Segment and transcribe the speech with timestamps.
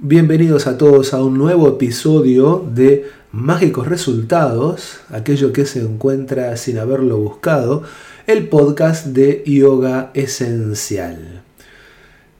[0.00, 6.78] Bienvenidos a todos a un nuevo episodio de Mágicos Resultados, aquello que se encuentra sin
[6.78, 7.84] haberlo buscado,
[8.26, 11.42] el podcast de Yoga Esencial.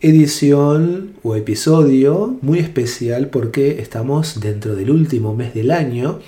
[0.00, 6.18] Edición o episodio muy especial porque estamos dentro del último mes del año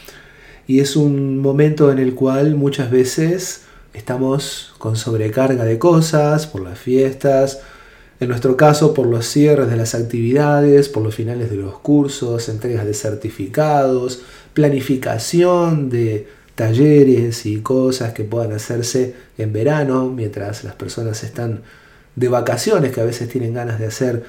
[0.69, 3.63] y es un momento en el cual muchas veces
[3.95, 7.63] estamos con sobrecarga de cosas por las fiestas,
[8.19, 12.49] en nuestro caso, por los cierres de las actividades, por los finales de los cursos,
[12.49, 14.23] entregas de certificados,
[14.55, 21.63] planificación de talleres y cosas que puedan hacerse en verano, mientras las personas están
[22.15, 24.25] de vacaciones, que a veces tienen ganas de hacer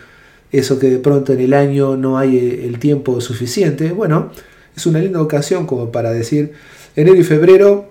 [0.51, 3.91] eso que de pronto en el año no hay el tiempo suficiente.
[3.91, 4.31] Bueno,
[4.75, 6.51] es una linda ocasión como para decir,
[6.95, 7.89] enero y febrero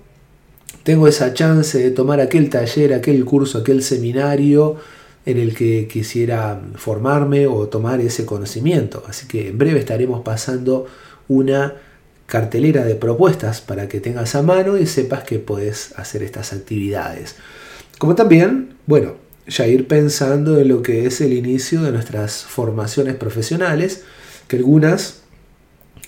[0.82, 4.76] tengo esa chance de tomar aquel taller, aquel curso, aquel seminario,
[5.26, 9.02] en el que quisiera formarme o tomar ese conocimiento.
[9.08, 10.86] Así que en breve estaremos pasando
[11.28, 11.74] una
[12.26, 17.36] cartelera de propuestas para que tengas a mano y sepas que puedes hacer estas actividades.
[17.98, 19.16] Como también, bueno,
[19.48, 24.04] ya ir pensando en lo que es el inicio de nuestras formaciones profesionales,
[24.48, 25.22] que algunas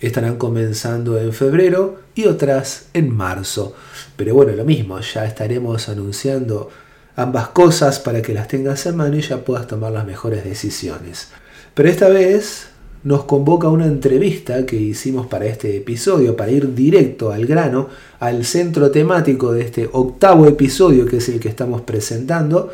[0.01, 3.75] estarán comenzando en febrero y otras en marzo.
[4.17, 6.71] Pero bueno, lo mismo, ya estaremos anunciando
[7.19, 11.31] ambas cosas para que las tengas en mano y ya puedas tomar las mejores decisiones.
[11.75, 12.69] Pero esta vez
[13.03, 17.89] nos convoca una entrevista que hicimos para este episodio, para ir directo al grano,
[18.21, 22.71] al centro temático de este octavo episodio, que es el que estamos presentando,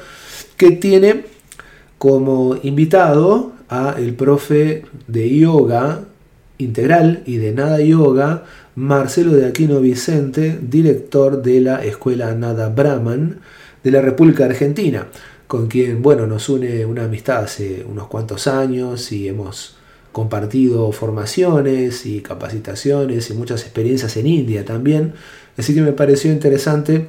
[0.59, 1.25] que tiene
[1.97, 6.01] como invitado a el profe de yoga
[6.59, 8.45] integral y de nada yoga,
[8.77, 13.41] Marcelo de Aquino Vicente, director de la escuela Nada Brahman,
[13.85, 15.07] de la República Argentina,
[15.47, 19.77] con quien, bueno, nos une una amistad hace unos cuantos años y hemos
[20.11, 25.13] compartido formaciones y capacitaciones y muchas experiencias en India también.
[25.59, 27.09] Así que me pareció interesante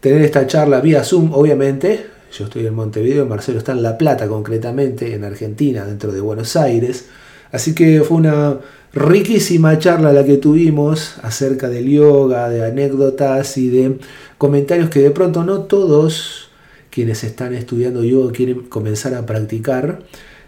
[0.00, 2.06] tener esta charla vía Zoom, obviamente.
[2.36, 6.56] Yo estoy en Montevideo, Marcelo está en La Plata concretamente, en Argentina, dentro de Buenos
[6.56, 7.06] Aires.
[7.52, 8.58] Así que fue una
[8.92, 13.98] riquísima charla la que tuvimos acerca del yoga, de anécdotas y de
[14.38, 16.50] comentarios que de pronto no todos
[16.90, 20.00] quienes están estudiando yoga quieren comenzar a practicar,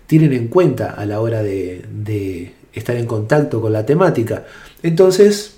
[0.06, 4.46] tienen en cuenta a la hora de, de estar en contacto con la temática.
[4.82, 5.56] Entonces,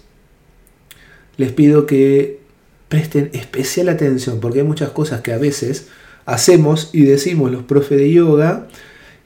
[1.37, 2.41] les pido que
[2.89, 5.87] presten especial atención porque hay muchas cosas que a veces
[6.27, 8.67] hacemos y decimos los profes de yoga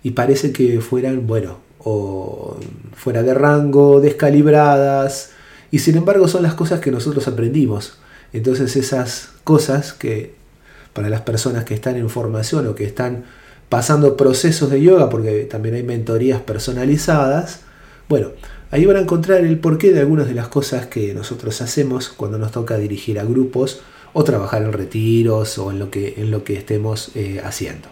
[0.03, 2.57] y parece que fueran, bueno, o
[2.95, 5.31] fuera de rango, descalibradas,
[5.71, 7.99] y sin embargo son las cosas que nosotros aprendimos.
[8.33, 10.35] Entonces esas cosas que
[10.93, 13.25] para las personas que están en formación o que están
[13.69, 17.61] pasando procesos de yoga, porque también hay mentorías personalizadas,
[18.09, 18.29] bueno,
[18.71, 22.39] ahí van a encontrar el porqué de algunas de las cosas que nosotros hacemos cuando
[22.39, 23.81] nos toca dirigir a grupos
[24.13, 27.89] o trabajar en retiros o en lo que, en lo que estemos eh, haciendo.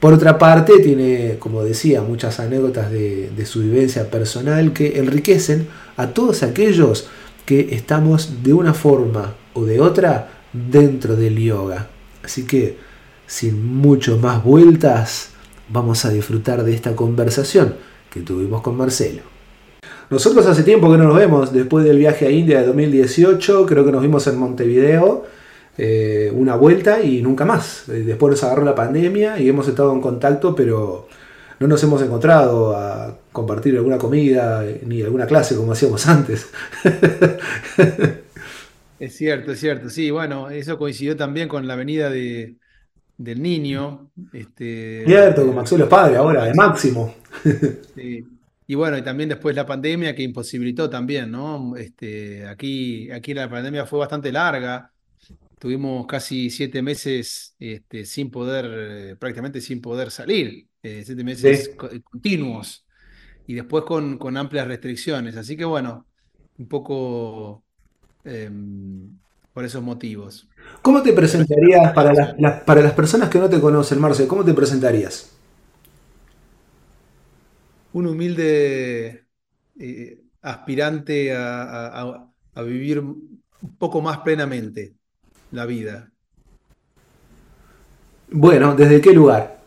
[0.00, 5.66] Por otra parte, tiene, como decía, muchas anécdotas de, su vivencia personal que enriquecen
[5.96, 7.08] a todos aquellos
[7.46, 11.88] que estamos de una forma o de otra dentro del yoga.
[12.22, 12.76] Así que,
[13.26, 15.30] sin mucho más vueltas,
[15.68, 17.74] vamos a disfrutar de esta conversación
[18.10, 19.22] que tuvimos con Marcelo.
[20.10, 23.84] Nosotros hace tiempo que no nos vemos, después del viaje a India de 2018, creo
[23.84, 25.24] que nos vimos en Montevideo
[25.76, 27.88] eh, una vuelta y nunca más.
[27.88, 31.08] Eh, después nos agarró la pandemia y hemos estado en contacto, pero
[31.58, 36.48] no nos hemos encontrado a compartir alguna comida ni alguna clase como hacíamos antes.
[38.98, 39.90] Es cierto, es cierto.
[39.90, 42.56] Sí, bueno, eso coincidió también con la venida de,
[43.18, 44.10] del niño.
[44.32, 47.14] Este, cierto, con Maxuelo es padre ahora, de Máximo.
[48.66, 51.76] Y bueno, y también después la pandemia que imposibilitó también, ¿no?
[51.76, 54.93] Este, aquí, aquí la pandemia fue bastante larga
[55.64, 61.70] Tuvimos casi siete meses este, sin poder, eh, prácticamente sin poder salir, eh, siete meses
[61.90, 62.84] eh, continuos
[63.46, 65.38] y después con, con, amplias restricciones.
[65.38, 66.04] Así que bueno,
[66.58, 67.64] un poco
[68.24, 69.16] em,
[69.54, 70.46] por esos motivos.
[70.82, 72.36] ¿Cómo te presentarías para,
[72.66, 74.28] para las personas que no te conocen, Marce?
[74.28, 75.34] ¿Cómo te presentarías?
[77.94, 79.24] Un humilde
[80.42, 83.40] aspirante a, a vivir un
[83.78, 84.92] poco más plenamente
[85.54, 86.12] la vida?
[88.30, 89.62] Bueno, ¿desde qué lugar?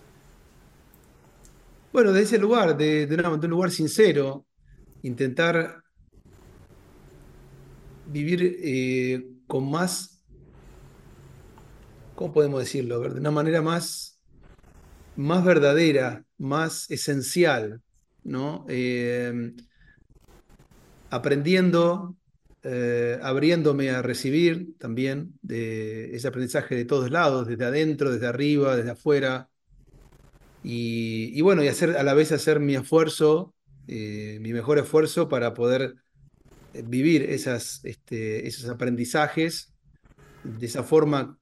[1.94, 4.46] Bueno, desde ese lugar, de, un lugar sincero,
[5.04, 5.82] intentar
[8.06, 10.24] vivir eh, con más,
[12.16, 13.00] ¿cómo podemos decirlo?
[13.00, 14.20] De una manera más,
[15.16, 17.82] más verdadera, más esencial
[18.28, 18.66] ¿no?
[18.68, 19.54] Eh,
[21.10, 22.17] aprendiendo,
[22.70, 28.76] eh, abriéndome a recibir también de ese aprendizaje de todos lados, desde adentro, desde arriba,
[28.76, 29.50] desde afuera.
[30.64, 33.56] Y, bueno, y hacer a la vez hacer mi esfuerzo,
[33.88, 35.96] eh, mi mejor esfuerzo para poder
[36.74, 39.74] vivir esas, este, esos aprendizajes.
[40.44, 41.38] De esa forma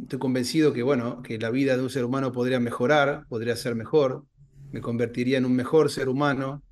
[0.00, 3.74] estoy convencido que, bueno, que la vida de un ser humano podría mejorar, podría ser
[3.74, 4.24] mejor,
[4.72, 6.62] me convertiría en un mejor ser humano,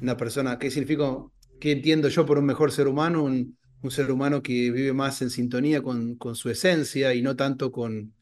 [0.00, 1.04] una persona, ¿qué significa,
[1.60, 3.24] qué entiendo yo por un mejor ser humano?
[3.24, 3.56] Un,
[3.90, 8.12] ser humano que vive más en sintonía con, su esencia y no tanto con,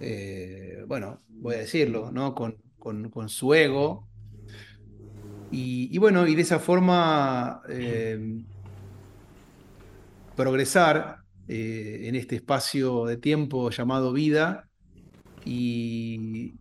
[0.00, 2.34] eh, bueno, voy a decirlo, ¿no?
[2.34, 2.58] Con,
[3.28, 4.06] su ego.
[5.50, 8.44] Y, bueno, y de esa forma eh,
[10.36, 11.18] progresar
[11.48, 14.68] eh, en este espacio de tiempo llamado vida
[15.44, 16.54] y,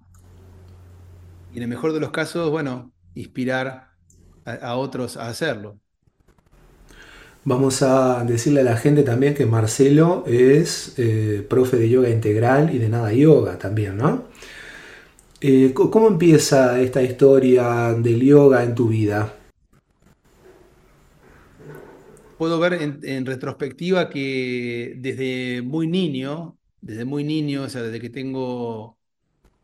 [1.53, 3.89] en el mejor de los casos, bueno, inspirar
[4.45, 5.79] a, otros a hacerlo.
[7.45, 12.73] Vamos a decirle a la gente también que Marcelo es eh, profe de yoga integral
[12.73, 14.25] y de nada yoga también, ¿no?
[15.41, 19.31] Eh, ¿Cómo empieza esta historia del yoga en tu vida?
[22.37, 28.09] puedo ver en, retrospectiva que desde muy niño, desde muy niño, o sea, desde que
[28.09, 28.97] tengo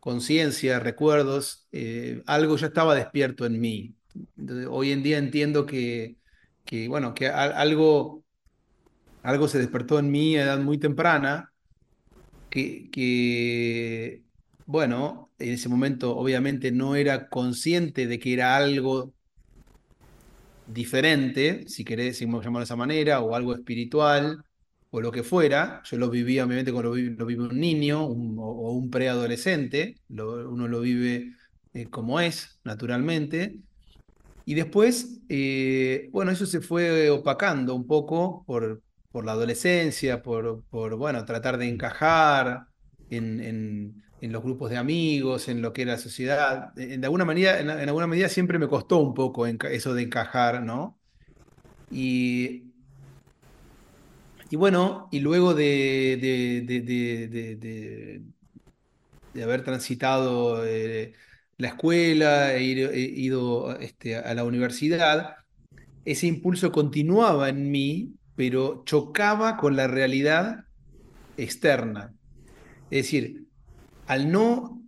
[0.00, 3.94] conciencia, recuerdos, eh, algo ya estaba despierto en mí.
[4.70, 6.16] hoy en día entiendo que,
[6.64, 8.24] que bueno, que algo,
[9.22, 11.52] algo se despertó en mí a edad muy temprana,
[12.50, 14.22] que, que,
[14.66, 19.12] bueno, en ese momento obviamente no era consciente de que era algo
[20.66, 24.44] diferente, si querés, si llamarlo de esa manera, o algo espiritual,
[24.90, 25.82] o lo que fuera.
[25.84, 31.34] Yo lo viví, obviamente, cuando lo vive, un niño o, un preadolescente, uno lo vive
[31.74, 33.58] eh, como es, naturalmente.
[34.44, 40.64] Y después, eh, bueno, eso se fue opacando un poco por, por la adolescencia, por,
[40.70, 42.66] por, bueno, tratar de encajar
[43.10, 46.72] en en los grupos de amigos, en lo que era la sociedad.
[46.74, 50.96] De alguna manera, en, alguna medida siempre me costó un poco eso de encajar, ¿no?
[51.90, 52.72] Y,
[54.48, 56.18] y bueno, y luego de,
[59.34, 61.14] de, haber transitado eh,
[61.58, 65.36] la escuela e, ido este, a la universidad,
[66.04, 70.64] ese impulso continuaba en mí, pero chocaba con la realidad
[71.36, 72.14] externa.
[72.90, 73.46] Es decir,
[74.06, 74.82] al no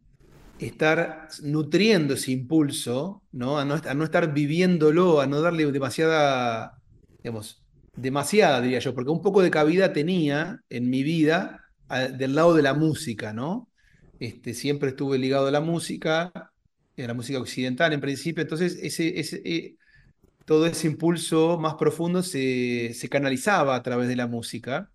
[0.59, 3.59] estar nutriendo ese impulso, ¿no?
[3.59, 6.81] A, no, estar viviéndolo, a no darle demasiada,
[7.23, 7.63] digamos,
[7.97, 11.65] demasiada, diría yo, porque un poco de cabida tenía en mi vida
[12.19, 13.69] del lado de la música, ¿no?
[14.19, 16.33] Este, siempre estuve ligado a la música,
[16.97, 19.77] a la música occidental en principio, entonces ese, ese, eh,
[20.45, 24.91] todo ese impulso más profundo se, se canalizaba a través de la música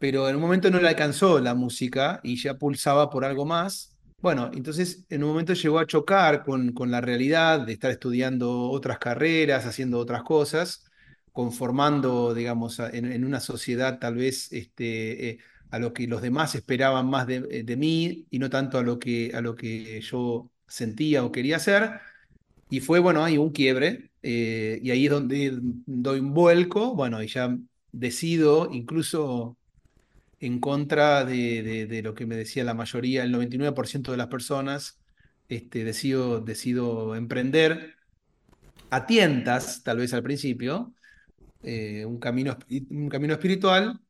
[0.00, 3.96] pero en un momento no le alcanzó la música y ya pulsaba por algo más.
[4.20, 8.70] Bueno, entonces en un momento llegó a chocar con, con la realidad de estar estudiando
[8.70, 10.84] otras carreras, haciendo otras cosas,
[11.32, 15.38] conformando, digamos, en, una sociedad tal vez este, eh,
[15.70, 18.82] a lo que los demás esperaban más de, eh, de, mí y no tanto a
[18.82, 22.00] lo, que, a lo que yo sentía o quería hacer.
[22.70, 27.22] Y fue, bueno, hay un quiebre, eh, y ahí es donde doy un vuelco, bueno,
[27.22, 27.56] y ya
[27.92, 29.58] decido incluso
[30.38, 35.00] en contra de, lo que me decía la mayoría, el 99% de las personas,
[35.48, 37.96] este, decido, decido emprender
[38.90, 40.94] a tientas, tal vez al principio,
[41.62, 42.56] eh, un, camino,
[42.90, 44.00] un camino espiritual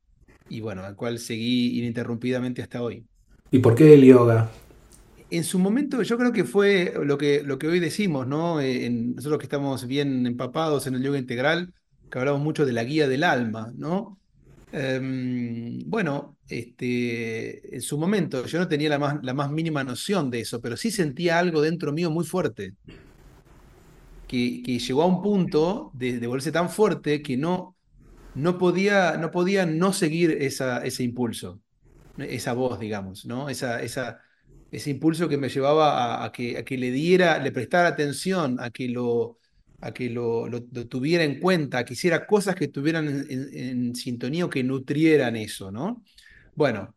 [0.48, 3.04] y bueno, al cual seguí ininterrumpidamente hasta hoy.
[3.50, 4.50] ¿Y por qué el yoga?
[5.30, 8.60] En su momento yo creo que fue lo que, lo que hoy decimos, ¿no?
[8.60, 11.72] Eh, en, nosotros que estamos bien empapados en el yoga integral,
[12.10, 14.18] que hablamos mucho de la guía del alma, ¿no?
[14.72, 20.30] Em, bueno, este, en su momento yo no tenía la más, la más mínima noción
[20.30, 22.74] de eso, pero sí sentía algo dentro mío muy fuerte,
[24.26, 27.76] que, que llegó a un punto de, volverse tan fuerte que no,
[28.34, 31.60] no, podía, no podía no seguir ese impulso,
[32.18, 33.48] esa voz, digamos, ¿no?
[33.48, 34.20] esa, esa,
[34.70, 38.70] ese impulso que me llevaba a, que, a que le diera, le prestara atención, a
[38.70, 39.38] que lo
[39.80, 40.48] a que lo,
[40.88, 45.70] tuviera en cuenta, a que hiciera cosas que estuvieran en, sintonía o que nutrieran eso,
[45.72, 46.04] ¿no?
[46.54, 46.94] Bueno,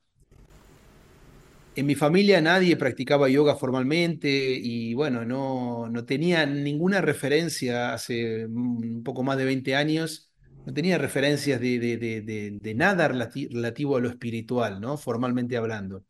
[1.76, 8.46] en mi familia nadie practicaba yoga formalmente y bueno, no, no tenía ninguna referencia hace
[8.46, 10.32] un poco más de 20 años,
[10.66, 14.98] no tenía referencias de, de, nada relativo a lo espiritual, ¿no?
[14.98, 16.06] Formalmente hablando.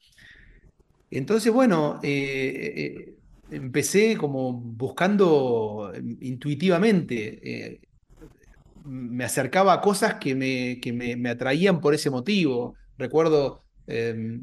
[1.17, 3.15] Entonces, bueno, eh, eh,
[3.51, 5.91] empecé como buscando
[6.21, 7.81] intuitivamente, eh,
[8.85, 12.75] me acercaba a cosas que me, que me, me atraían por ese motivo.
[12.97, 14.39] Recuerdo eh,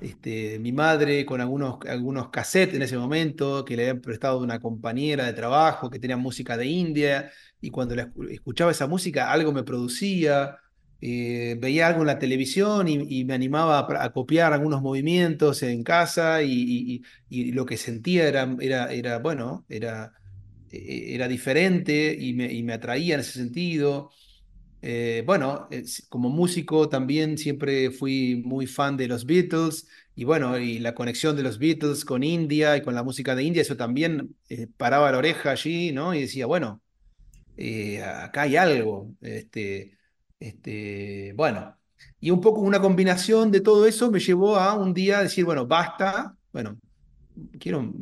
[0.00, 4.60] este, mi madre con algunos, algunos cassettes en ese momento que le habían prestado una
[4.60, 7.30] compañera de trabajo que tenía música de India
[7.60, 10.58] y cuando la, escuchaba esa música algo me producía.
[11.06, 15.62] Eh, veía algo en la televisión y, y me animaba a, a, copiar algunos movimientos
[15.62, 20.14] en casa y, y, y lo que sentía era, era, era bueno, era,
[20.70, 24.10] e, era diferente y me, me, atraía en ese sentido.
[24.82, 25.68] Eh, bueno,
[26.08, 31.36] como músico también siempre fui muy fan de los Beatles y bueno, y la conexión
[31.36, 35.12] de los Beatles con India y con la música de India, eso también eh, paraba
[35.12, 36.14] la oreja allí, ¿no?
[36.14, 36.82] Y decía, bueno,
[37.56, 39.14] eh, acá hay algo.
[39.20, 39.98] Este,
[40.40, 41.76] este, bueno,
[42.20, 45.66] y un poco una combinación de todo eso me llevó a un día decir, bueno,
[45.66, 46.78] basta, bueno,
[47.58, 47.92] quiero,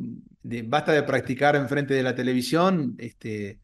[0.65, 3.59] basta de practicar enfrente de la televisión, este,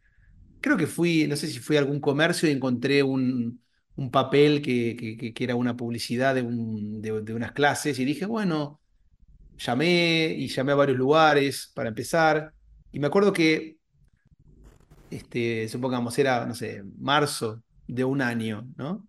[0.61, 3.61] creo que fui, no sé si fui a algún comercio y encontré un,
[3.95, 8.25] un papel que, que, que, era una publicidad de, un, de, unas clases y dije,
[8.25, 8.79] bueno,
[9.57, 12.53] llamé y llamé a varios lugares para empezar.
[12.91, 13.77] Y me acuerdo que,
[15.11, 19.07] este, supongamos, era, no sé, marzo de un año, ¿no?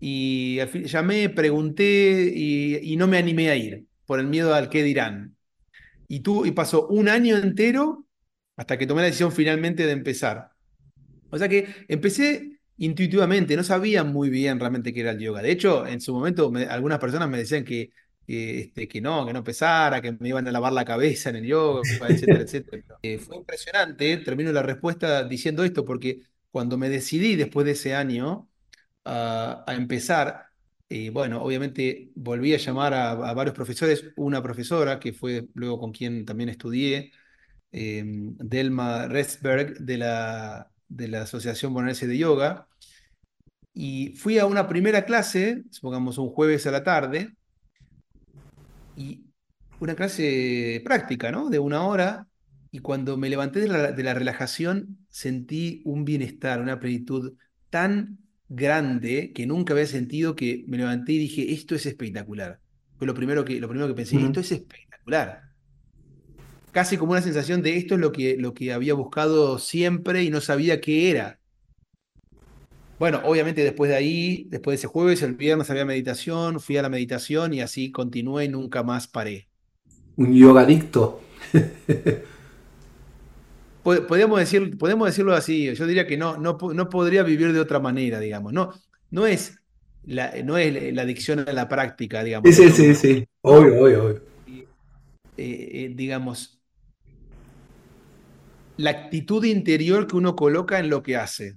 [0.00, 4.82] Y llamé, pregunté y, y no me animé a ir por el miedo al qué
[4.82, 5.36] dirán.
[6.08, 8.06] Y, tú, y pasó un año entero
[8.56, 10.50] hasta que tomé la decisión finalmente de empezar.
[11.30, 15.42] O sea que empecé intuitivamente, no sabía muy bien realmente qué era el yoga.
[15.42, 17.90] De hecho, en su momento me, algunas personas me decían que,
[18.26, 21.36] que, este, que no, que no pesara, que me iban a lavar la cabeza en
[21.36, 22.82] el yoga, etcétera, etcétera.
[23.02, 26.20] Eh, fue impresionante, termino la respuesta diciendo esto, porque
[26.50, 28.48] cuando me decidí después de ese año
[29.04, 30.46] a, a empezar,
[30.88, 35.78] eh, bueno, obviamente volví a llamar a, a, varios profesores, una profesora que fue luego
[35.78, 37.12] con quien también estudié,
[37.72, 42.68] eh, Delma Resberg, de la, de la Asociación Bonaerense de Yoga,
[43.72, 47.34] y fui a una primera clase, supongamos un jueves a la tarde,
[48.96, 49.24] y
[49.80, 51.48] una clase práctica, ¿no?
[51.50, 52.26] De una hora,
[52.70, 57.34] y cuando me levanté de la, de la relajación sentí un bienestar, una plenitud
[57.68, 62.60] tan grande que nunca había sentido que me levanté y dije, esto es espectacular.
[62.96, 64.26] Fue lo primero que, lo primero que pensé, uh -huh.
[64.26, 65.42] esto es espectacular.
[66.72, 70.30] Casi como una sensación de esto es lo que, lo que había buscado siempre y
[70.30, 71.40] no sabía qué era.
[72.98, 76.82] Bueno, obviamente después de ahí, después de ese jueves, el viernes había meditación, fui a
[76.82, 79.48] la meditación y así continué y nunca más paré.
[80.16, 81.22] Un yogadicto.
[83.82, 87.78] podemos, decir, podemos decirlo así, yo diría que no, no, no podría vivir de otra
[87.78, 88.52] manera, digamos.
[88.52, 88.72] No,
[89.10, 89.58] no, es,
[90.04, 92.54] la, no es la adicción a la práctica, digamos.
[92.54, 93.28] Sí, sí, sí, sí.
[93.42, 94.22] obvio, obvio, obvio.
[95.36, 96.60] Eh, eh, digamos,
[98.76, 101.56] la actitud interior que uno coloca en lo que hace.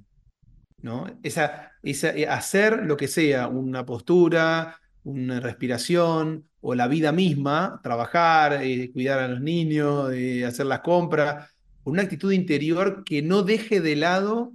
[0.82, 1.06] ¿no?
[1.24, 7.80] Esa, esa, eh, hacer lo que sea, una postura, una respiración o la vida misma,
[7.84, 10.12] trabajar, eh, cuidar a los niños,
[10.46, 11.53] hacer las compras,
[11.84, 14.54] una actitud interior que no deje de lado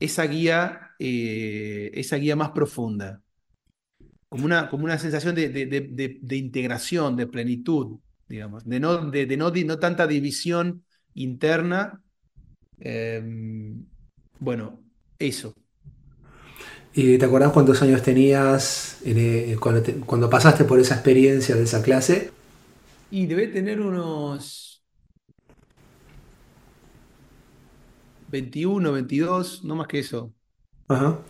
[0.00, 3.22] esa guía, eh, esa guía más profunda.
[4.28, 7.98] Como una, como una sensación de, de, de, de integración, de plenitud,
[8.28, 10.84] digamos, de no, de, no, no tanta división
[11.14, 12.02] interna.
[12.78, 13.22] Eh,
[14.38, 14.80] bueno,
[15.18, 15.54] eso.
[16.94, 21.64] ¿Y te acordás cuántos años tenías en, cuando, te, cuando, pasaste por esa experiencia de
[21.64, 22.30] esa clase?
[23.10, 24.67] Y debe tener unos
[28.30, 30.32] 21, 22, no más que eso.
[30.88, 31.20] Ajá.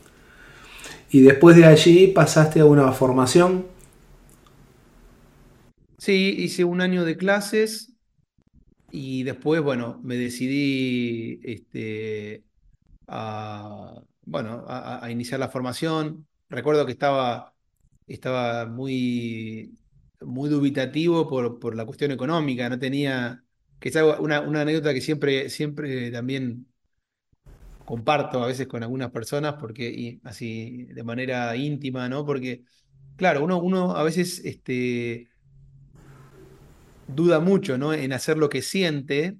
[1.10, 3.66] Y después de allí pasaste a una formación.
[5.98, 7.94] Sí, hice un año de clases
[8.90, 12.44] y después, bueno, me decidí este,
[13.06, 16.26] a, bueno, a, a, iniciar la formación.
[16.48, 17.54] Recuerdo que estaba,
[18.06, 19.76] estaba muy,
[20.20, 23.44] muy dubitativo por, por la cuestión económica, no tenía,
[23.80, 26.67] que es una, una anécdota que siempre, siempre también
[27.88, 32.26] comparto a veces con algunas personas, porque así de manera íntima, ¿no?
[32.26, 32.62] Porque,
[33.16, 35.30] claro, uno, uno a veces este,
[37.06, 37.94] duda mucho, ¿no?
[37.94, 39.38] En hacer lo que siente,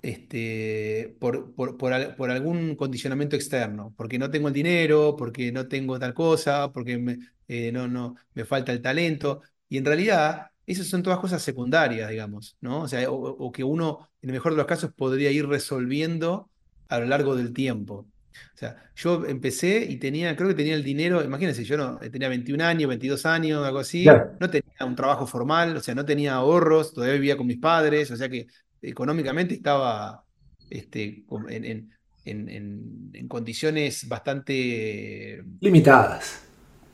[0.00, 5.98] este, por, por, por, algún condicionamiento externo, porque no tengo el dinero, porque no tengo
[5.98, 9.42] tal cosa, porque me, eh, no, no, me falta el talento.
[9.68, 12.82] Y en realidad, esas son todas cosas secundarias, digamos, ¿no?
[12.82, 16.48] O, sea, o, que uno, en el mejor de los casos, podría ir resolviendo
[16.88, 18.08] a lo largo del tiempo.
[18.54, 22.28] O sea, yo empecé y tenía, creo que tenía el dinero, imagínense, yo no, tenía
[22.28, 24.36] 21 años, 22 años, algo así, Claro.
[24.40, 28.10] no tenía un trabajo formal, o sea, no tenía ahorros, todavía vivía con mis padres,
[28.10, 28.46] o sea que
[28.82, 30.24] económicamente estaba
[30.70, 31.90] este, en, en-
[32.24, 36.42] en- en- en condiciones bastante Limitadas.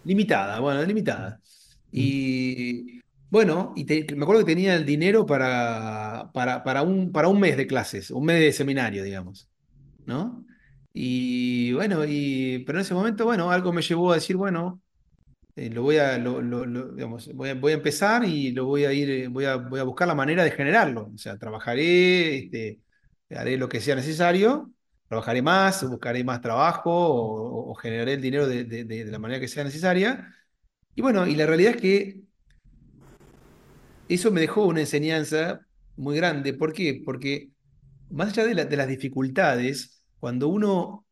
[0.04, 1.40] limitadas, bueno, limitadas.
[1.90, 7.28] Y bueno, y te- me acuerdo que tenía el dinero para, para, para un, para
[7.28, 9.48] un mes de clases, un mes de seminario, digamos.
[10.06, 10.46] ¿No?
[10.92, 14.82] Y bueno, y, pero en ese momento, bueno, algo me llevó a decir, bueno,
[15.56, 18.66] eh, lo voy a, lo, lo- lo- digamos, voy a, voy a empezar y lo
[18.66, 21.10] voy a ir, eh, voy a, voy a buscar la manera de generarlo.
[21.14, 22.80] O sea, trabajaré, este,
[23.30, 24.72] haré lo que sea necesario,
[25.08, 29.48] trabajaré más, buscaré más trabajo o, generaré el dinero de- de- de la manera que
[29.48, 30.34] sea necesaria.
[30.94, 32.22] Y bueno, y la realidad es que
[34.08, 36.54] eso me dejó una enseñanza muy grande.
[36.54, 37.02] ¿Por qué?
[37.04, 37.50] Porque
[38.14, 41.06] más allá de la- de las dificultades, cuando uno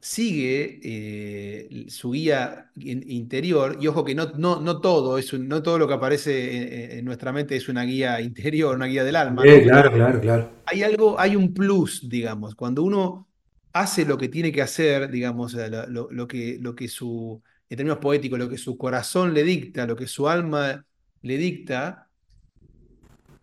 [0.00, 5.48] sigue eh, su guía in- interior, y ojo que no, no, no todo, es un-
[5.48, 9.04] no todo lo que aparece en, en nuestra mente es una guía interior, una guía
[9.04, 9.64] del alma, Eh, ¿no?
[9.64, 10.50] claro, claro, claro.
[10.66, 13.28] hay algo, hay un plus, digamos, cuando uno
[13.72, 17.42] hace lo que tiene que hacer, digamos, eh, lo, lo- lo que, lo que su,
[17.68, 20.84] en términos poéticos, lo que su corazón le dicta, lo que su alma
[21.22, 22.07] le dicta,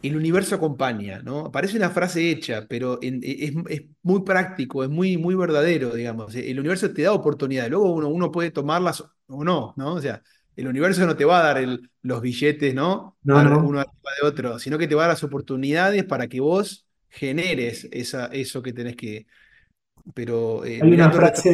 [0.01, 1.51] el universo acompaña, ¿no?
[1.51, 5.95] Parece una frase hecha, pero en- e, es, es muy práctico, es muy, muy verdadero,
[5.95, 6.35] digamos.
[6.35, 9.93] El universo te da oportunidades, luego uno, uno puede tomarlas o no, ¿no?
[9.95, 10.21] O sea,
[10.55, 13.17] el universo no te va a dar el- los billetes, ¿no?
[13.23, 13.57] No, no.
[13.61, 16.87] Uno arriba de otro, sino que te va a dar las oportunidades para que vos
[17.09, 19.25] generes esa, eso que tenés que,
[20.13, 21.51] pero eh, Hay una frase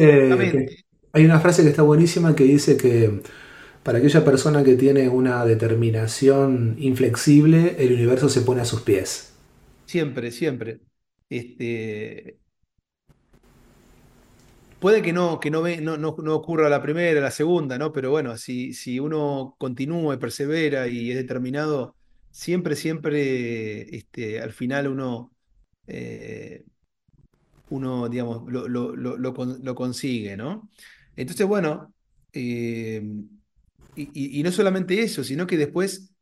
[0.50, 0.66] que,
[1.12, 3.22] hay una frase que está buenísima que dice que
[3.82, 9.32] para aquella persona que tiene una determinación inflexible, el universo se pone a sus pies.
[9.84, 10.80] siempre, siempre.
[11.28, 12.40] Este,
[14.78, 17.92] Puede que no, que no, ve- no, no, no ocurra la primera, la segunda, ¿no?
[17.92, 21.96] Pero bueno, si, si uno continúa y persevera y es determinado,
[22.30, 25.32] siempre, siempre, este, al final uno,
[25.86, 26.64] eh,
[27.68, 30.68] uno, digamos, lo, lo, lo, lo con- lo consigue, ¿no?
[31.16, 31.94] Entonces, bueno,
[32.32, 33.02] eh,
[33.94, 36.14] y, no solamente eso, sino que después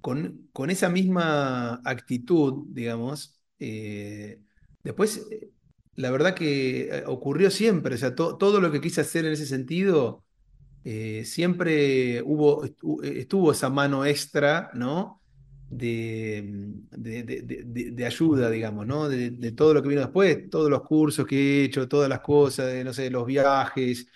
[0.00, 4.42] con, con esa misma actitud, digamos, eh,
[4.82, 5.52] después, eh,
[5.96, 9.32] la verdad que eh, ocurrió siempre, o sea, to- todo lo que quise hacer en
[9.34, 10.24] ese sentido,
[11.24, 15.22] siempre hubo, estu- estuvo esa mano extra, ¿no?
[15.68, 16.42] De,
[16.90, 17.42] de, de-
[17.92, 19.08] de- ayuda, digamos, ¿no?
[19.08, 22.66] De, todo lo que vino después, todos los cursos que he hecho, todas las cosas,
[22.66, 24.06] de, no sé, los viajes,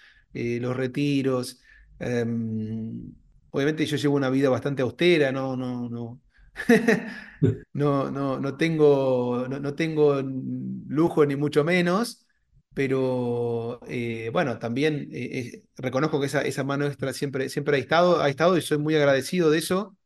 [0.60, 1.60] los retiros.
[1.98, 3.14] Em,
[3.50, 6.20] obviamente yo llevo una vida bastante austera, no, no, no.
[7.72, 12.26] No, no, no tengo, no, tengo lujo ni mucho menos,
[12.74, 17.80] pero eh, bueno, también eh, eh, reconozco que esa, esa mano extra siempre, siempre ha
[17.80, 19.96] estado, ha estado y soy muy agradecido de eso.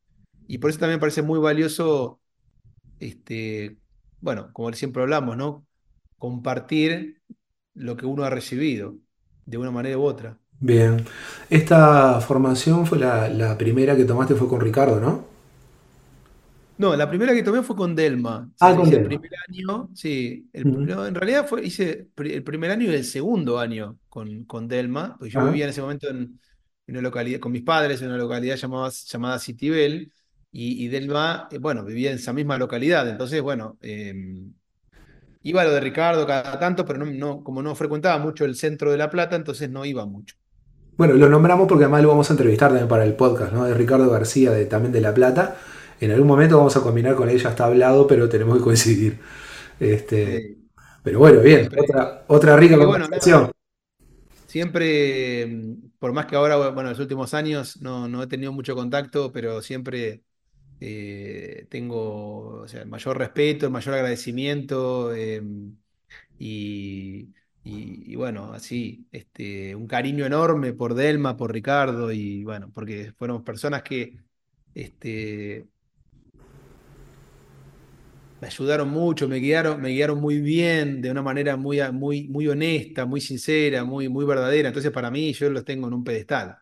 [0.48, 2.20] Y por eso también me parece muy valioso,
[3.00, 3.78] este,
[4.20, 5.66] bueno, como siempre hablamos, ¿no?
[6.18, 7.22] Compartir
[7.74, 8.98] lo que uno ha recibido,
[9.46, 10.39] de una manera u otra.
[10.60, 11.04] Bien.
[11.48, 15.24] Esta formación fue la, la primera que tomaste fue con Ricardo, ¿no?
[16.76, 18.50] No, la primera que tomé fue con Delma.
[18.60, 19.02] Ah, con hice el Delma.
[19.02, 20.48] primer año, sí.
[20.52, 20.82] el- Ujú.
[20.82, 24.66] no, en realidad fue, hice pri- el primer año y el segundo año con, con
[24.66, 25.42] Delma, porque yo Ajá.
[25.42, 26.40] vivía en ese momento en,
[26.86, 30.10] en una localidad, con mis padres en una localidad llamada, llamada Citibel,
[30.52, 33.06] y, y Delma, eh, bueno, vivía en esa misma localidad.
[33.10, 34.14] Entonces, bueno, eh,
[35.42, 38.56] iba a lo de Ricardo cada tanto, pero no, no, como no frecuentaba mucho el
[38.56, 40.36] centro de La Plata, entonces no iba mucho.
[41.00, 43.64] Bueno, lo nombramos porque además lo vamos a entrevistar también para el podcast, ¿no?
[43.64, 45.56] De Ricardo García, de, también de La Plata.
[45.98, 49.18] En algún momento vamos a combinar con ella, está hablado, pero tenemos que coincidir.
[49.80, 50.68] Este, Sí,
[51.02, 51.80] pero bueno, bien, siempre.
[51.80, 53.50] otra, otra rica bueno, conversación.
[54.46, 55.48] Siempre,
[55.98, 59.32] por más que ahora, bueno, en los últimos años no, no he tenido mucho contacto,
[59.32, 60.20] pero siempre
[60.80, 65.42] eh, tengo, o sea, el mayor respeto, el mayor agradecimiento eh,
[66.38, 67.30] y,
[67.62, 73.44] y- bueno, así, este, un cariño enorme por Delma, por Ricardo y bueno, porque fueron
[73.44, 74.18] personas que
[74.74, 75.68] este,
[78.40, 82.48] me ayudaron mucho, me guiaron, me guiaron muy bien, de una manera muy, muy, muy
[82.48, 84.68] honesta, muy sincera, muy, muy verdadera.
[84.68, 86.56] Entonces, para mí, yo los tengo en un pedestal.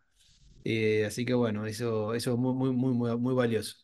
[0.65, 3.77] Eh, así que bueno, eso, eso es muy, muy, muy, muy, valioso.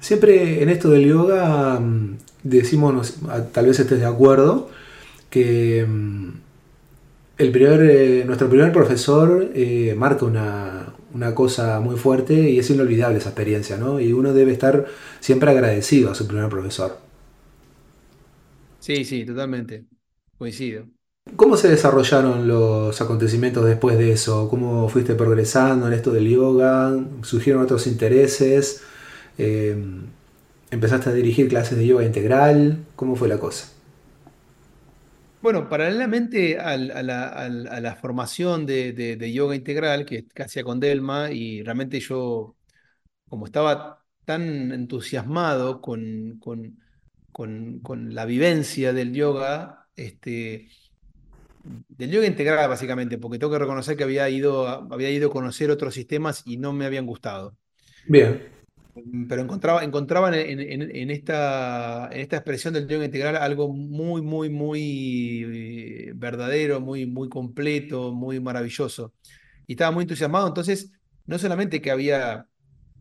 [0.00, 3.16] Siempre en esto del yoga mm, decimos,
[3.52, 4.70] tal vez estés de acuerdo,
[5.30, 6.30] que mm,
[7.38, 12.70] el primer, eh, nuestro primer profesor eh, marca una, una cosa muy fuerte y es
[12.70, 14.00] inolvidable esa experiencia, ¿no?
[14.00, 14.86] Y uno debe estar
[15.20, 16.98] siempre agradecido a su primer profesor.
[18.78, 19.86] Sí, sí, totalmente.
[20.36, 20.88] Coincido.
[21.36, 24.48] ¿Cómo se desarrollaron los acontecimientos después de eso?
[24.48, 26.94] ¿Cómo fuiste progresando en esto del yoga?
[27.22, 28.82] ¿Surgieron otros intereses?
[29.38, 29.76] Eh,
[30.70, 32.86] ¿Empezaste a dirigir clases de yoga integral?
[32.96, 33.73] ¿Cómo fue la cosa?
[35.44, 42.00] Bueno, paralelamente al- a la, formación de, yoga integral que, hacía con Delma, y realmente
[42.00, 42.56] yo,
[43.28, 46.40] como estaba tan entusiasmado con,
[48.10, 50.70] la vivencia del yoga, este,
[51.88, 55.70] del yoga integral básicamente, porque tengo que reconocer que había ido, había ido a conocer
[55.70, 57.54] otros sistemas y no me habían gustado.
[58.06, 58.53] Bien.
[58.94, 64.48] Mm, Pero encontraba, encontraban en, esta, en esta expresión del yoga integral algo muy, muy,
[64.50, 65.44] muy
[66.08, 69.12] eh, verdadero, muy, muy completo, muy maravilloso.
[69.66, 70.92] Y estaba muy entusiasmado, entonces,
[71.26, 72.46] no solamente que había,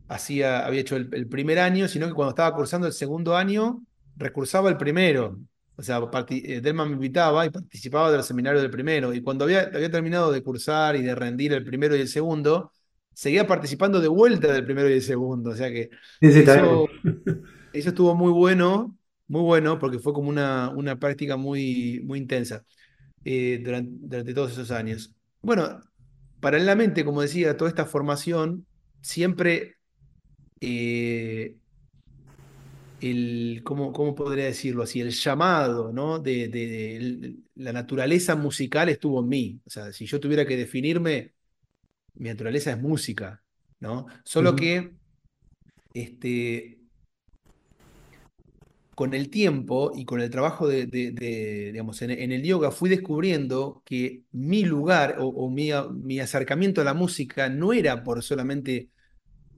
[0.07, 3.83] hacía, había hecho el, primer año, sino que cuando estaba cursando el segundo año,
[4.15, 5.39] recursaba el primero.
[5.75, 9.13] O sea, eh, Delma me invitaba y participaba de los seminarios del primero.
[9.13, 12.71] Y cuando había, había terminado de cursar y de rendir el primero y el segundo,
[13.13, 15.51] seguía participando de vuelta del primero y el segundo.
[15.51, 15.89] O sea que
[16.21, 16.89] Sí, sí, eso,
[17.71, 18.97] eso estuvo muy bueno,
[19.27, 22.65] muy bueno, porque fue como una, una práctica muy, muy intensa
[23.25, 25.13] eh, durante, durante todos esos años.
[25.41, 25.81] Bueno,
[26.39, 28.67] paralelamente, como decía, toda esta formación,
[29.01, 29.77] siempre
[30.61, 31.57] eh,
[32.99, 35.01] el, ¿cómo, cómo podría decirlo así?
[35.01, 36.19] El llamado, ¿no?
[36.19, 36.67] De, de-
[37.19, 39.61] de- la naturaleza musical estuvo en mí.
[39.65, 41.33] O sea, si yo tuviera que definirme,
[42.15, 43.43] mi naturaleza es música,
[43.79, 44.07] ¿no?
[44.23, 44.95] Solo que
[45.93, 46.79] este,
[48.95, 52.71] con el tiempo y con el trabajo de, de- de, digamos, en, en el yoga
[52.71, 55.71] fui descubriendo que mi lugar o, o mi,
[56.19, 58.91] acercamiento a la música no era por solamente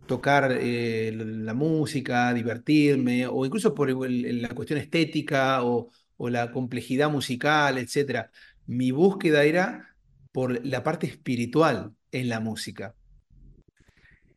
[0.06, 6.52] tocar eh, la música, divertirme, o incluso por el- la cuestión estética o, o la
[6.52, 8.32] complejidad musical, etcétera.
[8.68, 9.98] Mi búsqueda era
[10.32, 12.95] por la parte espiritual en la música.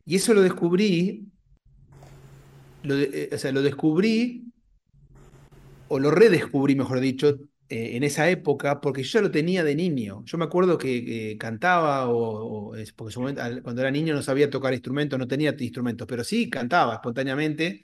[0.05, 1.29] Y eso lo descubrí,
[2.83, 4.45] lo eh, o sea, lo descubrí
[5.89, 7.39] o lo redescubrí, mejor dicho,
[7.69, 10.23] eh, en esa época, porque yo ya lo tenía de niño.
[10.25, 14.51] Yo me acuerdo que cantaba, o, o porque su momento, cuando era niño no sabía
[14.51, 17.83] tocar instrumentos, no tenía instrumentos, pero sí cantaba espontáneamente,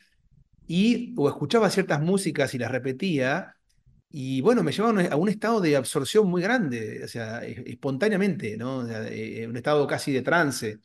[0.66, 3.57] y o escuchaba ciertas músicas y las repetía,
[4.16, 8.79] y bueno, me llevaban a un estado de absorción muy grande, o sea, espontáneamente, ¿no?
[8.79, 10.81] O sea, eh, un estado casi de trance.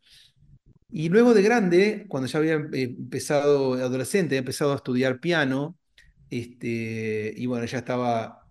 [0.89, 5.78] Y luego de grande, cuando ya había eh, empezado, adolescente, había empezado a estudiar piano,
[6.30, 8.50] este, y bueno, ya estaba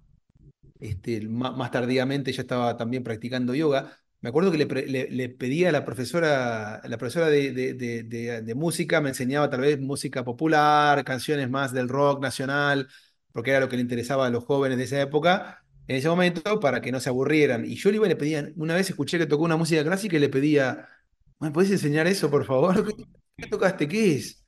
[0.81, 3.93] este, má- más tardíamente ya estaba también practicando yoga.
[4.21, 7.53] Me acuerdo que le, pedía a la profesora, la profesora de-
[8.43, 12.89] de música, me enseñaba tal vez música popular, canciones más del rock nacional,
[13.39, 16.59] porque era lo que le interesaba a los jóvenes de esa época, en ese momento,
[16.59, 17.65] para que no se aburrieran.
[17.65, 20.17] Y yo le iba y le pedía, una vez escuché que tocó una música clásica
[20.17, 20.89] y le pedía,
[21.39, 22.85] ¿me podés enseñar eso, por favor?
[23.37, 23.87] ¿Qué, tocaste?
[23.87, 24.45] ¿Qué es?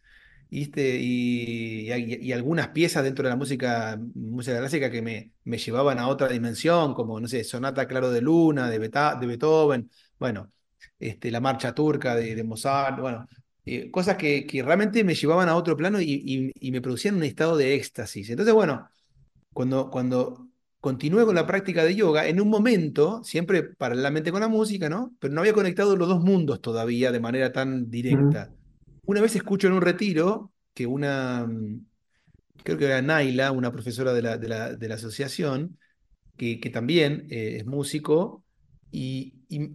[0.51, 6.01] Y, y, y algunas piezas dentro de la música, música clásica que me, me llevaban
[6.01, 10.51] a otra dimensión, como, no sé, Sonata Claro de Luna, de Beethoven, bueno,
[10.99, 13.25] este, la Marcha Turca de, de Mozart, bueno,
[13.77, 17.17] eh, cosas que, que realmente me llevaban a otro plano y, y- y me producían
[17.17, 18.31] un estado de éxtasis.
[18.31, 18.89] Entonces, bueno,
[19.53, 20.49] cuando, cuando
[20.81, 25.15] continué con la práctica de yoga, en un momento, siempre paralelamente con la música, ¿no?
[25.21, 28.55] Pero no había conectado los dos mundos todavía de manera tan directa.
[29.07, 31.49] Una vez escucho en un retiro que una,
[32.63, 35.79] creo que era Naila, una profesora de la, de la, de la asociación,
[36.37, 38.45] que, que también eh, es músico,
[38.91, 39.71] y, y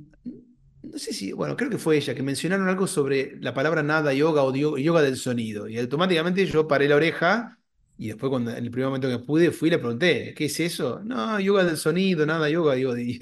[0.91, 4.13] no sé si, bueno, creo que fue ella, que mencionaron algo sobre la palabra nada
[4.13, 7.60] yoga o yoga del sonido, y automáticamente yo paré la oreja,
[7.98, 10.60] y después cuando, en el primer momento que pude, fui y le pregunté, ¿qué es
[10.60, 11.02] eso?
[11.04, 13.17] No, yoga del sonido, nada yoga, digo, ¿y,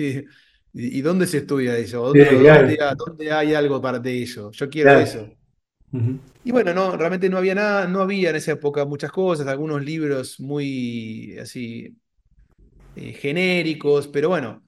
[0.74, 2.02] y- y dónde se estudia eso?
[2.04, 2.20] ¿O Sí,
[2.96, 4.52] dónde, hay algo para de eso?
[4.52, 4.98] Yo quiero claro.
[4.98, 5.38] eso.
[6.46, 9.84] Y bueno, no, realmente no había nada, no había en esa época muchas cosas, algunos
[9.84, 11.98] libros muy así
[12.96, 14.64] eh, genéricos, pero bueno,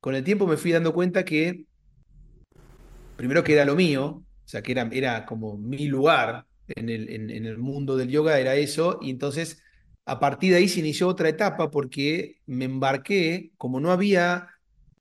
[0.00, 1.65] con el tiempo me fui dando cuenta que
[3.16, 7.08] primero que era lo mío, o sea, que era, era como mi lugar en el,
[7.08, 9.62] en, el mundo del yoga, era eso, y entonces
[10.04, 14.48] a partir de ahí se inició otra etapa porque me embarqué, como no había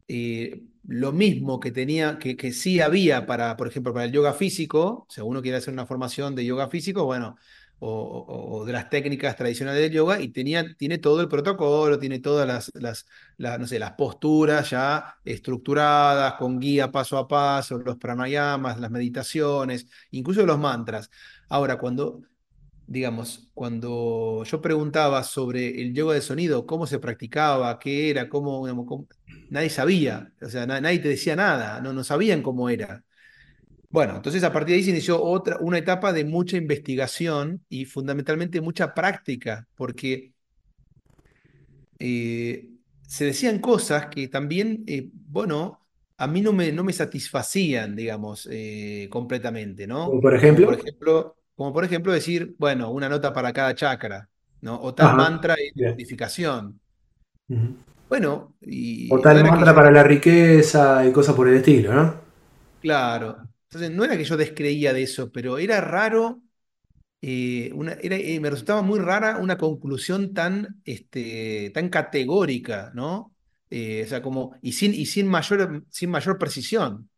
[0.07, 4.33] eh, lo mismo que tenía, que, que sí había para, por ejemplo, para el yoga
[4.33, 7.37] físico, o sea, uno quiere hacer una formación de yoga físico, bueno,
[7.79, 12.47] o, de las técnicas tradicionales del yoga, y tenía, tiene todo el protocolo, tiene todas
[12.47, 12.71] las,
[13.37, 18.91] las, no sé, las posturas ya estructuradas, con guía paso a paso, los pranayamas, las
[18.91, 21.09] meditaciones, incluso los mantras.
[21.49, 22.21] Ahora, cuando
[22.87, 28.65] digamos, cuando yo preguntaba sobre el yoga de sonido, cómo se practicaba, qué era, cómo,
[28.67, 29.05] digamos,
[29.49, 33.03] nadie sabía, o sea, na- nadie te decía nada, no, no sabían cómo era.
[33.89, 37.85] Bueno, entonces a partir de ahí se inició otra, una etapa de mucha investigación y
[37.85, 40.33] fundamentalmente mucha práctica, porque
[41.99, 42.69] eh,
[43.01, 45.81] se decían cosas que también, eh, bueno,
[46.17, 50.21] a mí no me, no me satisfacían, digamos, eh, completamente, Como ¿no?
[50.21, 50.75] por Como por ejemplo.
[50.75, 54.29] ejemplo, como por ejemplo decir, bueno, una nota para cada chakra,
[54.61, 54.81] ¿no?
[54.81, 55.13] O tal Ajá.
[55.13, 55.95] mantra de Bien.
[55.95, 56.79] purificación.
[57.49, 57.75] Ujú.
[58.07, 58.55] Bueno,
[59.07, 62.05] O y no tal que mantra para la riqueza y cosas por el estilo, ¿no?
[62.79, 66.41] claro, entonces no era que yo descreía de eso, pero era raro
[67.21, 73.35] eh, eh, me resultaba muy rara una conclusión tan, este, tan categórica, ¿no?
[73.69, 77.09] Eh, o sea, como, y sin, mayor, sin mayor precisión.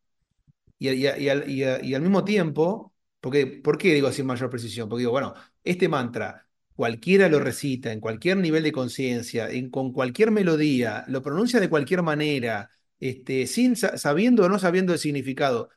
[0.80, 4.88] Y, al, mismo tiempo, porque, ¿por qué digo sin mayor precisión?
[4.90, 5.34] Porque digo, bueno,
[5.64, 11.22] este mantra, cualquiera lo recita, en cualquier nivel de conciencia, en- con cualquier melodía, lo
[11.24, 15.70] pronuncia de cualquier manera, este, sin, sa- sabiendo o no sabiendo el significado,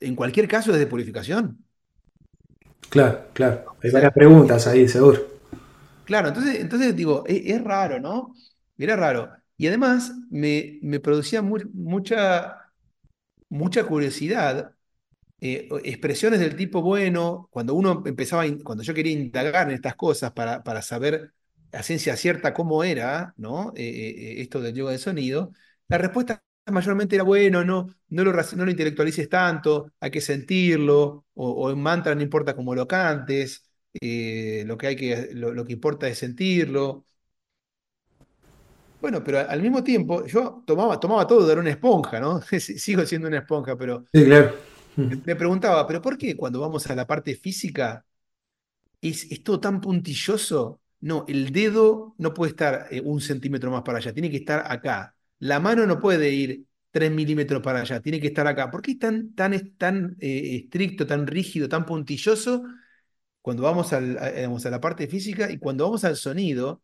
[0.00, 1.64] en cualquier caso es de purificación.
[2.88, 3.64] Claro, claro.
[3.82, 5.20] Hay varias preguntas ahí, seguro.
[6.04, 8.34] Claro, entonces, entonces digo, es, es raro, ¿no?
[8.78, 9.32] Era raro.
[9.56, 12.58] Y además me, me producía mu- mucha,
[13.50, 14.74] mucha curiosidad,
[15.40, 20.32] eh, expresiones del tipo, bueno, cuando uno empezaba, cuando yo quería indagar en estas cosas
[20.32, 21.34] para, para saber
[21.72, 23.72] a ciencia cierta cómo era, ¿no?
[23.76, 25.52] Eh, eh, eh, esto del yoga de sonido,
[25.88, 31.26] la respuesta mayormente era, bueno, no, no lo, no lo intelectualices tanto, hay que sentirlo,
[31.34, 33.64] o, o en mantra no importa cómo lo cantes,
[34.00, 37.06] eh, lo que hay que, lo, lo que importa es sentirlo.
[39.00, 42.40] Bueno, pero al mismo tiempo yo tomaba, tomaba todo, era una esponja, ¿no?
[42.60, 44.54] Sigo siendo una esponja, pero Sí, claro.
[44.96, 45.22] Ujú.
[45.24, 48.04] me preguntaba, ¿pero por qué cuando vamos a la parte física
[49.02, 50.82] es, es todo tan puntilloso?
[51.02, 54.64] No, el dedo no puede estar eh, un centímetro más para allá, tiene que estar
[54.72, 55.15] acá.
[55.38, 58.70] La mano no puede ir tres milímetros para allá, tiene que estar acá.
[58.70, 62.62] ¿Por qué es tan, tan, tan eh, estricto, tan rígido, tan puntilloso
[63.42, 66.82] cuando vamos a, a la parte física y cuando vamos al sonido?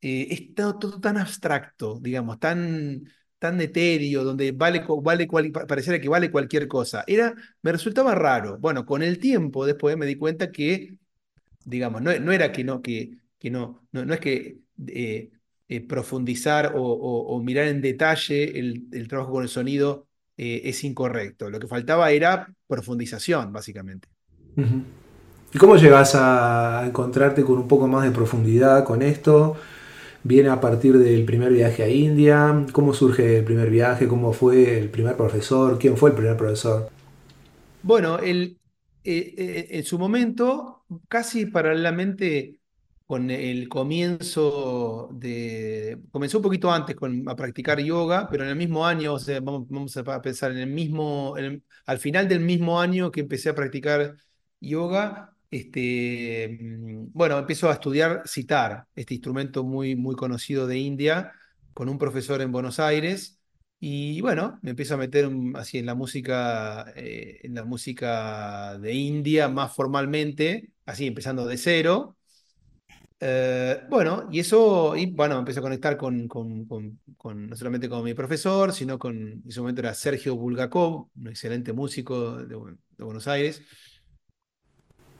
[0.00, 3.04] eh, es todo, tan abstracto, digamos, tan,
[3.38, 5.26] tan etéreo, donde vale, vale
[5.68, 7.04] pareciera que vale cualquier cosa.
[7.06, 8.58] Era, me resultaba raro.
[8.58, 10.98] Bueno, con el tiempo después me di cuenta que,
[11.64, 15.30] digamos, no, no era que no, que, que no, no, no es que eh,
[15.76, 20.62] eh, profundizar o, o- o mirar en detalle el, el trabajo con el sonido eh,
[20.64, 21.50] es incorrecto.
[21.50, 24.08] Lo que faltaba era profundización, básicamente.
[25.54, 29.56] ¿Y cómo llegas a encontrarte con un poco más de profundidad con esto?
[30.24, 32.66] ¿Viene a partir del primer viaje a India?
[32.72, 34.08] ¿Cómo surge el primer viaje?
[34.08, 35.78] ¿Cómo fue el primer profesor?
[35.78, 36.90] ¿Quién fue el primer profesor?
[37.80, 38.60] Bueno, el,
[39.04, 42.60] eh, en su momento, casi paralelamente
[43.06, 45.98] con el comienzo de...
[46.10, 49.40] Comenzó un poquito antes con, a practicar yoga, pero en el mismo año, o sea,
[49.40, 51.34] vamos, vamos a pensar en el mismo,
[51.86, 54.16] al final del mismo año que empecé a practicar
[54.60, 61.32] yoga, este, mm, bueno, empiezo a estudiar sitar, este instrumento muy, muy conocido de India,
[61.74, 63.38] con un profesor en Buenos Aires.
[63.78, 68.94] Y bueno, me empiezo a meter así en la música, eh, en la música de
[68.94, 72.16] India más formalmente, así empezando de cero.
[73.24, 78.14] Eh, bueno, y eso, y bueno, empecé a conectar con, con, no solamente con mi
[78.14, 83.04] profesor, sino con, en ese momento era Sergio Bulgakov, un excelente músico de, Bu- de
[83.04, 83.62] Buenos Aires,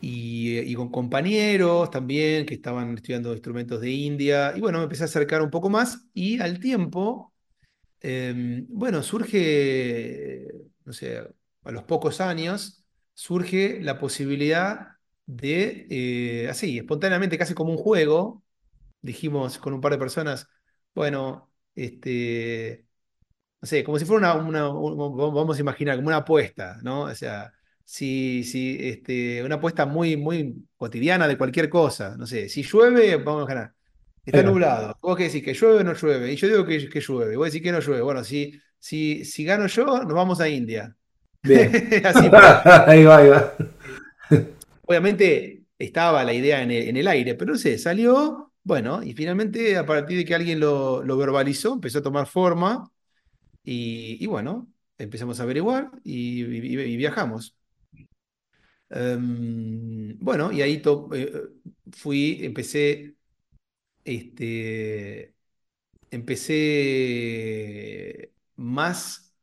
[0.01, 4.53] y, eh, y con compañeros también que estaban estudiando instrumentos de India.
[4.57, 7.33] Y bueno, me empecé a acercar un poco más y al tiempo
[8.03, 10.49] eh, bueno, surge,
[10.85, 11.19] no sé,
[11.65, 12.85] a los pocos años,
[13.15, 14.89] surge la posibilidad
[15.37, 18.45] de, eh, así, espontáneamente, casi como un juego,
[19.03, 20.49] dijimos con un par de personas,
[20.95, 22.87] bueno, este,
[23.61, 27.03] no sé, como si fuera una, una- un- vamos a imaginar, como una apuesta, ¿no?
[27.05, 27.53] O sea,
[27.85, 33.17] si, si, este, una apuesta muy, muy cotidiana de cualquier cosa, no sé, si llueve,
[33.17, 33.75] vamos a ganar.
[34.25, 34.97] Está nublado.
[35.03, 35.43] ¿Vos qué decís?
[35.45, 36.33] ¿Que llueve o no llueve?
[36.33, 37.37] Y yo digo que, que llueve.
[37.37, 38.03] Vos decís que no llueve.
[38.03, 40.97] Bueno, si, si, si gano yo, nos vamos a India.
[41.43, 41.77] Bien.
[42.05, 42.29] Así
[42.87, 43.53] ahí va, ahí va.
[44.93, 48.53] Obviamente estaba la idea en el, aire, pero no sé, salió.
[48.63, 52.93] Bueno, y finalmente, a partir de que alguien lo, verbalizó, empezó a tomar forma.
[53.65, 56.45] Y, bueno, empezamos a averiguar y,
[56.97, 57.57] viajamos.
[58.91, 60.83] Em, bueno, y ahí
[61.15, 61.33] eh,
[61.93, 63.17] fui, empecé.
[64.05, 65.35] Este,
[66.11, 66.53] empecé
[68.57, 69.35] más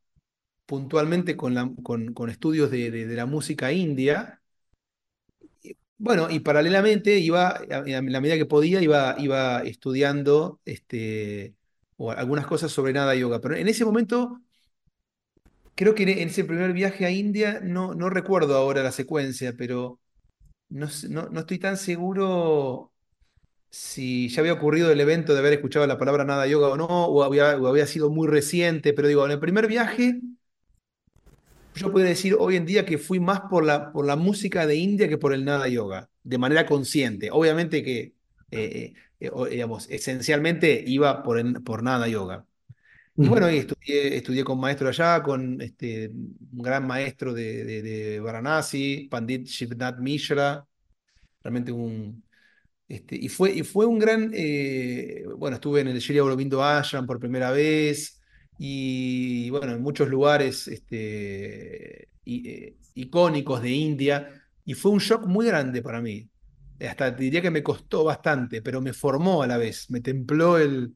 [0.65, 1.75] puntualmente con,
[2.13, 4.38] con- estudios de la música india,
[5.99, 11.55] bueno, y paralelamente iba, a la medida que podía, iba, iba estudiando este,
[11.97, 13.41] o algunas cosas sobre nada yoga.
[13.41, 14.41] Pero en ese momento,
[15.75, 19.99] creo que en ese primer viaje a India, no, no recuerdo ahora la secuencia, pero
[20.69, 22.93] no, no, no estoy tan seguro
[23.71, 26.87] si ya había ocurrido el evento de haber escuchado la palabra nada yoga o no,
[26.87, 30.21] o había, o había sido muy reciente, pero digo, en el primer viaje
[31.75, 34.75] yo puedo decir hoy en día que fui más por la, por la música de
[34.75, 37.29] India que por el nada yoga, de manera consciente.
[37.31, 38.13] Obviamente que,
[38.51, 42.45] eh, eh, digamos, esencialmente iba por, por nada yoga.
[43.15, 48.19] Y bueno, estudié, estudié con maestro allá, con este, un gran maestro de, de, de
[48.21, 50.65] Varanasi, Pandit Shivnath Mishra,
[51.43, 52.23] realmente un,
[52.87, 57.05] este, y, fue, y fue un gran, eh, bueno, estuve en el Shri Aurobindo Ashram
[57.05, 58.18] por primera vez,
[58.59, 64.29] y bueno, en muchos lugares este, eh, icónicos de India,
[64.65, 66.29] y fue un shock muy grande para mí.
[66.87, 70.93] Hasta diría que me costó bastante, pero me formó a la vez, me templó el,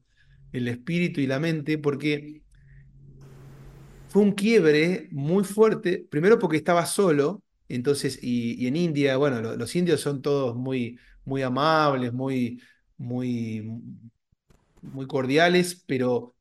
[0.52, 2.42] el espíritu y la mente, porque
[4.08, 9.74] fue un quiebre muy fuerte, primero porque estaba solo, entonces, y, en India, bueno, los
[9.74, 12.62] indios son todos muy, muy amables, muy,
[12.98, 13.62] muy,
[14.82, 16.33] muy cordiales, pero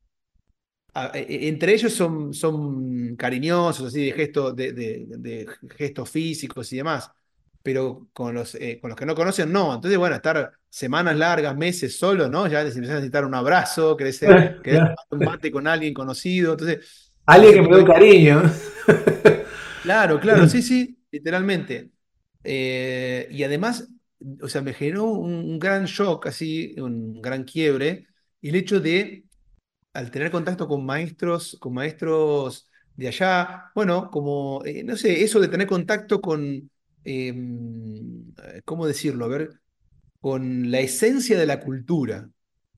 [0.96, 7.10] entre ellos son, son cariñosos, así, de, gestos de, de, gestos físicos y demás,
[7.64, 9.74] pero con los, eh, con los que no conocen, no.
[9.74, 12.48] Entonces, bueno, estar semanas largas, meses solo, ¿no?
[12.48, 14.22] Ya les empiezan a necesitar un abrazo, querés,
[15.10, 17.12] un mate con alguien conocido, entonces...
[17.26, 18.44] Alguien que me dé cariño.
[19.84, 21.92] Claro, claro, sí, sí, literalmente.
[22.42, 23.90] Eh, y además,
[24.42, 28.08] o sea, me generó un, gran shock, así, un gran quiebre,
[28.42, 29.26] el hecho de,
[29.94, 35.40] al tener contacto con maestros, con maestros de allá, bueno, como, eh, no sé, eso
[35.40, 36.70] de tener contacto con,
[37.04, 38.34] em,
[38.66, 39.26] ¿cómo decirlo?
[39.26, 39.50] A ver,
[40.20, 42.30] con la esencia de la cultura,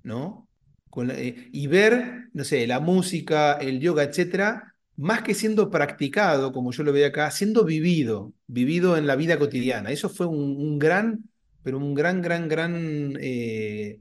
[0.03, 0.47] ¿no?
[0.89, 6.51] Con eh, y ver, no sé, la música, el yoga, etcétera, más que siendo practicado,
[6.53, 9.91] como yo lo veo acá, siendo vivido, vivido en la vida cotidiana.
[9.91, 11.29] Eso fue un, gran,
[11.63, 13.99] pero un gran, gran, gran eh,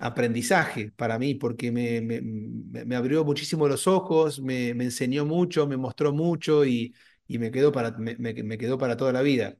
[0.00, 6.12] aprendizaje para mí, porque me, me, abrió muchísimo los ojos, me, enseñó mucho, me mostró
[6.12, 6.94] mucho y,
[7.28, 9.56] y me, quedó para, me, quedó para toda la vida.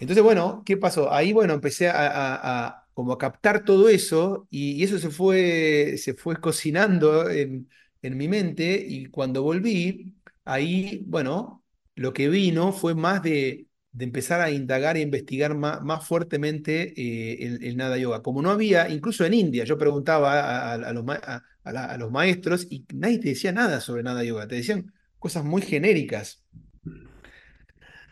[0.00, 1.12] Entonces, bueno, ¿qué pasó?
[1.12, 6.14] Ahí, bueno, empecé a, como a captar todo eso y, y, eso se fue, se
[6.14, 7.68] fue cocinando en,
[8.02, 14.04] en mi mente y cuando volví, ahí, bueno, lo que vino fue más de, de
[14.04, 18.22] empezar a indagar e investigar más, más fuertemente eh, el, nada yoga.
[18.22, 23.52] Como no había, incluso en India, yo preguntaba a, los, maestros y nadie te decía
[23.52, 26.44] nada sobre nada yoga, te decían cosas muy genéricas.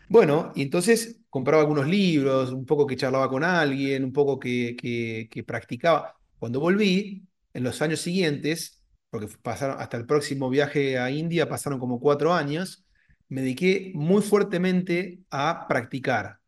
[0.07, 5.27] Bueno, y entonces compraba algunos libros, un poco que charlaba con alguien, un poco que,
[5.29, 6.15] que practicaba.
[6.39, 11.77] Cuando volví, en los años siguientes, porque pasaron hasta el próximo viaje a India, pasaron
[11.77, 12.82] como cuatro años,
[13.33, 16.39] me dediqué muy fuertemente a practicar.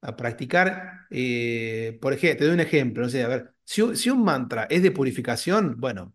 [0.00, 4.08] A practicar, eh, por ejemplo, te doy un ejemplo, no sé, a ver, si, si
[4.08, 6.14] un mantra es de purificación, bueno,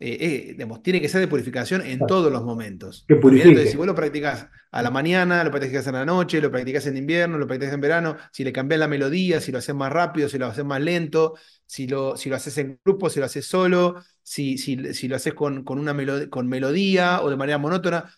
[0.00, 3.04] eh, eh, tiene que ser de purificación en todos los momentos.
[3.06, 6.50] Que Entonces, si vos lo practicás a la mañana, lo practicás en la noche, lo
[6.50, 9.74] practicás en invierno, lo practicás en verano, si le cambias la melodía, si lo haces
[9.74, 11.34] más rápido, si lo haces más lento,
[11.66, 15.16] si lo, si lo haces en grupo, si lo haces solo, si, si, si lo
[15.16, 15.94] haces con, con una
[16.30, 18.10] con melodía o de manera monótona,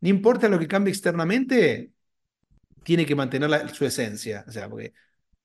[0.00, 1.92] no importa lo que cambie externamente,
[2.82, 4.44] tiene que mantener su esencia.
[4.46, 4.92] O sea, porque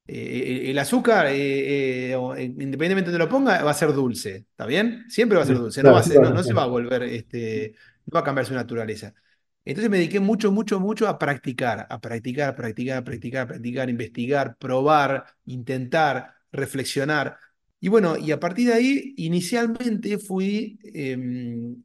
[0.07, 5.05] eh, el azúcar, eh, eh, independientemente de lo ponga, va a ser dulce, ¿está bien?
[5.09, 7.73] Siempre va a ser dulce, no, va no, se va a volver, este,
[8.05, 9.13] no va a cambiar su naturaleza.
[9.65, 15.25] Entonces me dediqué mucho, mucho, mucho a practicar, a practicar, practicar, practicar, practicar, investigar, probar,
[15.45, 17.37] intentar, reflexionar.
[17.79, 21.81] Y bueno, y a partir de ahí, inicialmente fui em,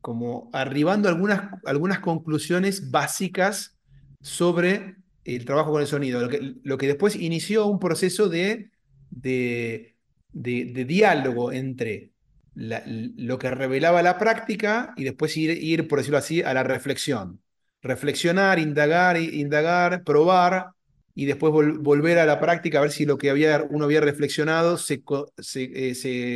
[0.00, 3.76] como arribando algunas, algunas conclusiones básicas
[4.20, 8.70] sobre el trabajo con el sonido, lo que, lo que después inició un proceso de,
[9.10, 9.96] de,
[10.32, 12.12] de, diálogo entre
[12.54, 17.40] lo que revelaba la práctica y después ir, ir, por decirlo así, a la reflexión.
[17.82, 20.70] Reflexionar, indagar, indagar, probar
[21.14, 24.76] y después volver a la práctica a ver si lo que había, uno había reflexionado
[24.76, 25.02] se,
[25.38, 25.94] se, eh,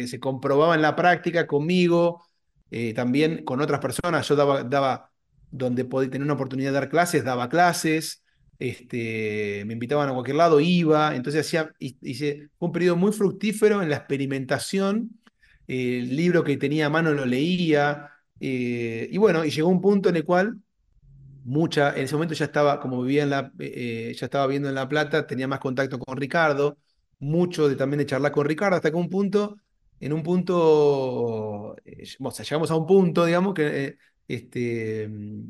[0.08, 2.20] se, comprobaba en la práctica conmigo,
[2.72, 4.26] eh, también con otras personas.
[4.26, 5.10] Yo daba, daba
[5.50, 8.24] donde podía tener una oportunidad de dar clases, daba clases,
[8.58, 13.90] este, me invitaban a cualquier lado, iba, entonces hacía, hice, un periodo muy fructífero en
[13.90, 15.10] la experimentación,
[15.66, 18.08] el libro que tenía a mano lo leía,
[18.40, 20.56] eh, y bueno, y llegó un punto en el cual
[21.44, 24.76] mucha, en ese momento ya estaba, como vivía en la, eh, ya estaba viviendo en
[24.76, 26.78] La Plata, tenía más contacto con Ricardo,
[27.18, 29.58] mucho de, también de charlar con Ricardo, hasta que un punto,
[30.02, 33.98] en un punto, eh, o sea, llegamos a un punto, digamos, que eh,
[34.28, 35.44] este, mm,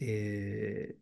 [0.00, 0.98] eh,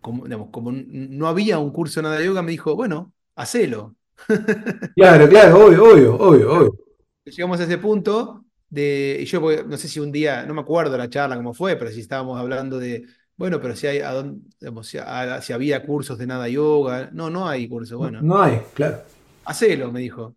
[0.00, 3.96] como, digamos, como no había un curso de nada de yoga, me dijo, bueno, hacelo.
[4.96, 6.78] Claro, claro, obvio, obvio, obvio, obvio.
[7.24, 10.96] Llegamos a ese punto de, y yo no sé si un día, no me acuerdo
[10.98, 14.48] la charla cómo fue, pero si estábamos hablando de, bueno, pero si hay, a dónde-
[14.60, 18.26] digamos, si, a- si había cursos de nada yoga, no, no hay cursos, No, bueno,
[18.34, 19.02] no hay, claro.
[19.44, 20.36] hacelo, me dijo.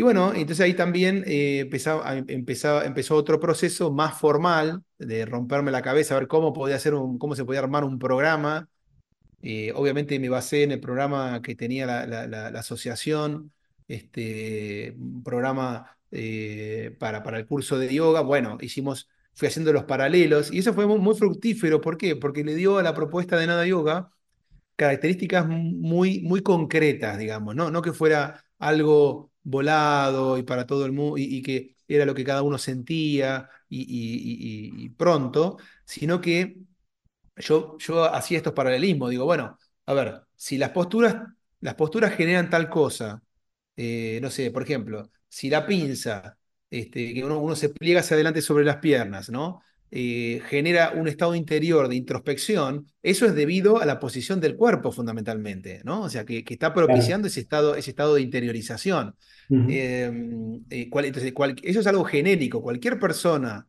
[0.00, 5.82] Y bueno, entonces ahí también eh, empezaba, empezó otro proceso más formal de romperme la
[5.82, 8.66] cabeza, a ver cómo podía hacer cómo se podía armar un programa
[9.42, 13.52] eh, obviamente me basé en el programa que tenía la asociación,
[13.88, 18.22] este, un programa eh, para, para el curso de yoga.
[18.22, 21.82] Bueno, hicimos, fui haciendo los paralelos y eso fue muy, muy fructífero.
[21.82, 22.16] ¿Por qué?
[22.16, 24.10] Porque le dio a la propuesta de Nada Yoga
[24.76, 27.70] características muy, muy concretas, digamos, ¿no?
[27.70, 32.24] No que fuera algo volado y para todo el mundo y, que era lo que
[32.24, 36.56] cada uno sentía y- y pronto, sino que
[37.36, 41.16] yo, yo hacía estos paralelismos, digo, bueno, a ver, si las posturas,
[41.60, 43.22] las posturas generan tal cosa,
[43.76, 46.38] eh, no sé, por ejemplo, si la pinza,
[46.70, 49.62] este, que uno, uno se pliega hacia adelante sobre las piernas, ¿no?
[49.92, 54.92] Eh, genera un estado interior de introspección, eso es debido a la posición del cuerpo
[54.92, 56.02] fundamentalmente, ¿no?
[56.02, 56.86] O sea, que, que está Claro.
[56.88, 59.16] propiciando ese estado, ese estado de interiorización.
[59.50, 59.70] Ujú.
[59.72, 60.12] Eh,
[60.70, 63.66] eh, cual- entonces, cual- eso es algo genérico, cualquier persona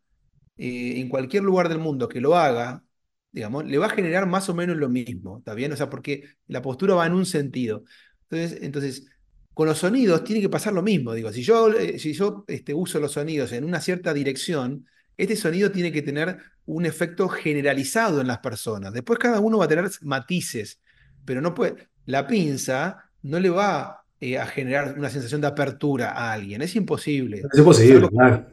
[0.58, 2.84] eh, en cualquier lugar del mundo que lo haga,
[3.32, 5.72] digamos, le va a generar más o menos lo mismo, ¿está bien?
[5.72, 7.84] O sea, porque la postura va en un sentido.
[8.30, 9.08] Entonces, entonces
[9.54, 11.14] con los sonidos tiene que pasar lo mismo.
[11.14, 14.86] Digo, si yo, eh, si yo este, uso los sonidos en una cierta dirección,
[15.22, 18.94] este sonido tiene que tener un efecto generalizado en las personas.
[18.94, 20.80] Después cada uno va a tener matices,
[21.26, 21.90] pero no puede.
[22.06, 26.62] La pinza no le va eh, a generar una sensación de apertura a alguien.
[26.62, 27.44] Es imposible.
[27.52, 28.46] Es posible, Salvo claro.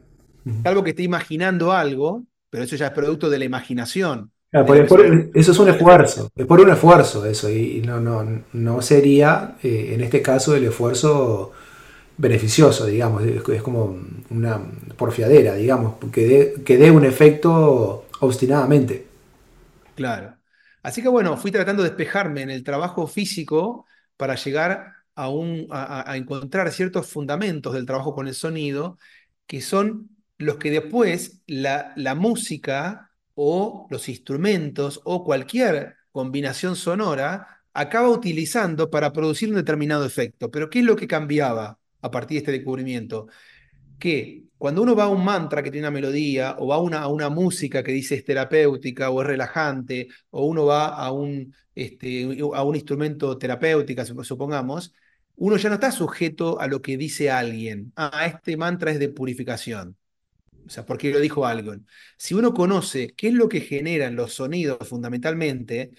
[0.63, 5.03] Salvo que esté imaginando algo, pero eso ya es producto de la imaginación Claro, por-
[5.35, 9.91] eso es un esfuerzo, es por un esfuerzo eso, y no, no, no sería eh,
[9.93, 11.53] en este caso el esfuerzo
[12.17, 13.99] beneficioso, digamos, es, es como
[14.31, 14.61] una
[14.99, 19.07] porfiadera, digamos, que dé, un efecto obstinadamente.
[19.95, 20.35] Claro.
[20.83, 23.87] Así que bueno, fui tratando de despejarme en el trabajo físico
[24.17, 28.99] para llegar a encontrar ciertos fundamentos del trabajo con el sonido,
[29.47, 37.63] que son los que después la, la música o los instrumentos o cualquier combinación sonora
[37.73, 40.51] acaba utilizando para producir un determinado efecto.
[40.51, 43.27] Pero ¿qué es lo que cambiaba a partir de este descubrimiento?
[43.99, 47.29] que cuando uno va a un mantra que tiene una melodía, o va a una,
[47.31, 52.63] música que dice es terapéutica o es relajante, o uno va a un, este, a
[52.65, 54.95] un instrumento terapéutica, sup- supongamos,
[55.37, 57.93] uno ya no está sujeto a lo que dice alguien.
[57.97, 59.97] Ah, este mantra es de purificación.
[60.67, 61.87] O sea, porque lo dijo alguien.
[62.19, 65.93] Si uno conoce qué es lo que generan los sonidos fundamentalmente,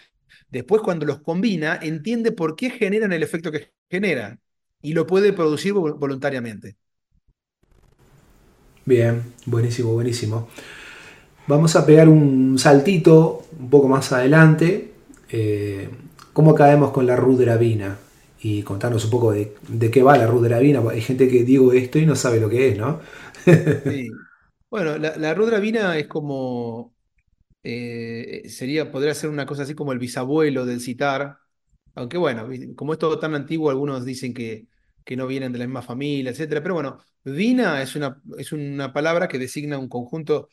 [0.49, 4.41] después cuando los combina, entiende por qué generan el efecto que generan
[4.81, 6.77] y lo puede producir vol- voluntariamente.
[8.89, 10.47] Bien, buenísimo, buenísimo.
[11.47, 14.91] Vamos a pegar un saltito un poco más adelante.
[15.31, 15.89] eh,
[16.33, 17.97] ¿Cómo caemos con la rudravina?
[18.41, 20.81] Y contarnos un poco de, de qué va la rudravina.
[20.91, 22.99] Hay gente que digo esto y no sabe lo que es, ¿no?
[23.87, 24.25] Sí.
[24.69, 26.95] Bueno, la, la Rudra Vina es como,
[27.63, 31.39] eh, sería, podría ser una cosa así como el bisabuelo del citar,
[31.95, 34.67] aunque bueno, como es todo tan antiguo, algunos dicen que,
[35.09, 38.93] que no vienen de la misma familia, etcétera, pero bueno, Vina es una, es una
[38.93, 40.49] palabra que designa un conjunto,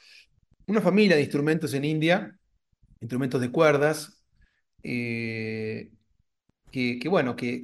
[0.66, 2.38] una familia de instrumentos en India,
[3.00, 4.24] instrumentos de cuerdas,
[4.84, 5.92] eh,
[6.72, 7.60] que, bueno, que,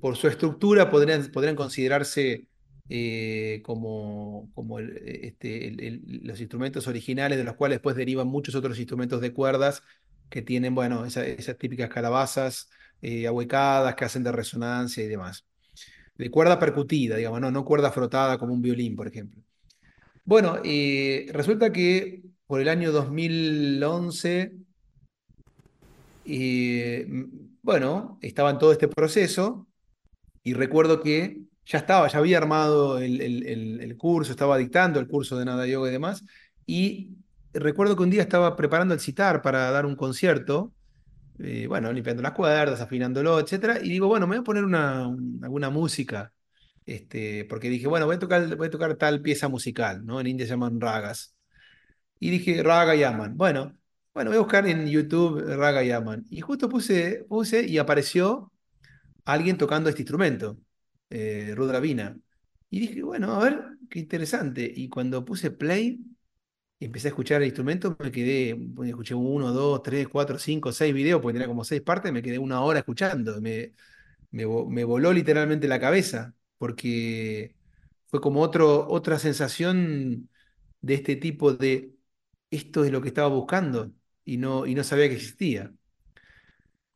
[0.00, 2.48] por su estructura podrían, podrían considerarse
[2.88, 5.72] eh, como, como este,
[6.22, 9.82] los instrumentos originales de los cuales después derivan muchos otros instrumentos de cuerdas
[10.28, 12.70] que tienen, bueno, esa- esas típicas calabazas
[13.02, 15.44] eh, ahuecadas que hacen de resonancia y demás.
[16.16, 19.42] De cuerda percutida, digamos, no, no cuerda frotada como un violín, por ejemplo.
[20.24, 24.52] Bueno, eh, resulta que por el año 2011,
[26.24, 27.06] eh,
[27.62, 29.66] bueno, estaba en todo este proceso.
[30.42, 35.08] Y recuerdo que ya estaba, ya había armado el- el- el curso, estaba dictando el
[35.08, 36.24] curso de Nada Yoga y demás.
[36.66, 37.16] Y
[37.52, 40.72] recuerdo que un día estaba preparando el citar para dar un concierto,
[41.42, 43.78] eh, bueno, limpiando las cuerdas, afinándolo, etcétera.
[43.82, 46.32] Y digo, bueno, me voy a poner una, un- alguna música,
[46.86, 50.20] este, porque dije, bueno, voy a tocar, voy a tocar tal pieza musical, ¿no?
[50.20, 51.34] En India se llaman ragas.
[52.18, 53.36] y dije Raga Yaman.
[53.36, 53.76] Bueno,
[54.14, 56.26] bueno, voy a buscar en YouTube Raga Yaman.
[56.30, 58.52] Y justo puse, puse y apareció
[59.24, 60.58] alguien tocando este instrumento,
[61.10, 62.18] eh, Rudra Vina.
[62.70, 63.60] Y dije, bueno, a ver,
[63.90, 64.70] qué interesante.
[64.74, 66.00] Y cuando puse play,
[66.80, 71.20] empecé a escuchar el instrumento, me quedé, escuché uno, dos, tres, cuatro, cinco, seis videos,
[71.20, 73.40] porque tenía como seis partes, me quedé una hora escuchando.
[73.40, 73.74] Me,
[74.30, 74.44] me,
[74.84, 77.54] voló literalmente la cabeza, porque
[78.08, 80.30] fue como otro, otra sensación
[80.80, 81.94] de este tipo de
[82.50, 83.92] esto es lo que estaba buscando
[84.24, 85.72] y no, y no sabía que existía.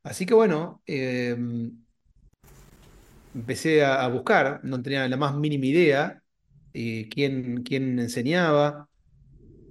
[0.03, 1.37] Así que bueno, eh,
[3.35, 6.23] empecé a, a, buscar, no tenía la más mínima idea
[6.73, 8.89] eh, quién, quién enseñaba.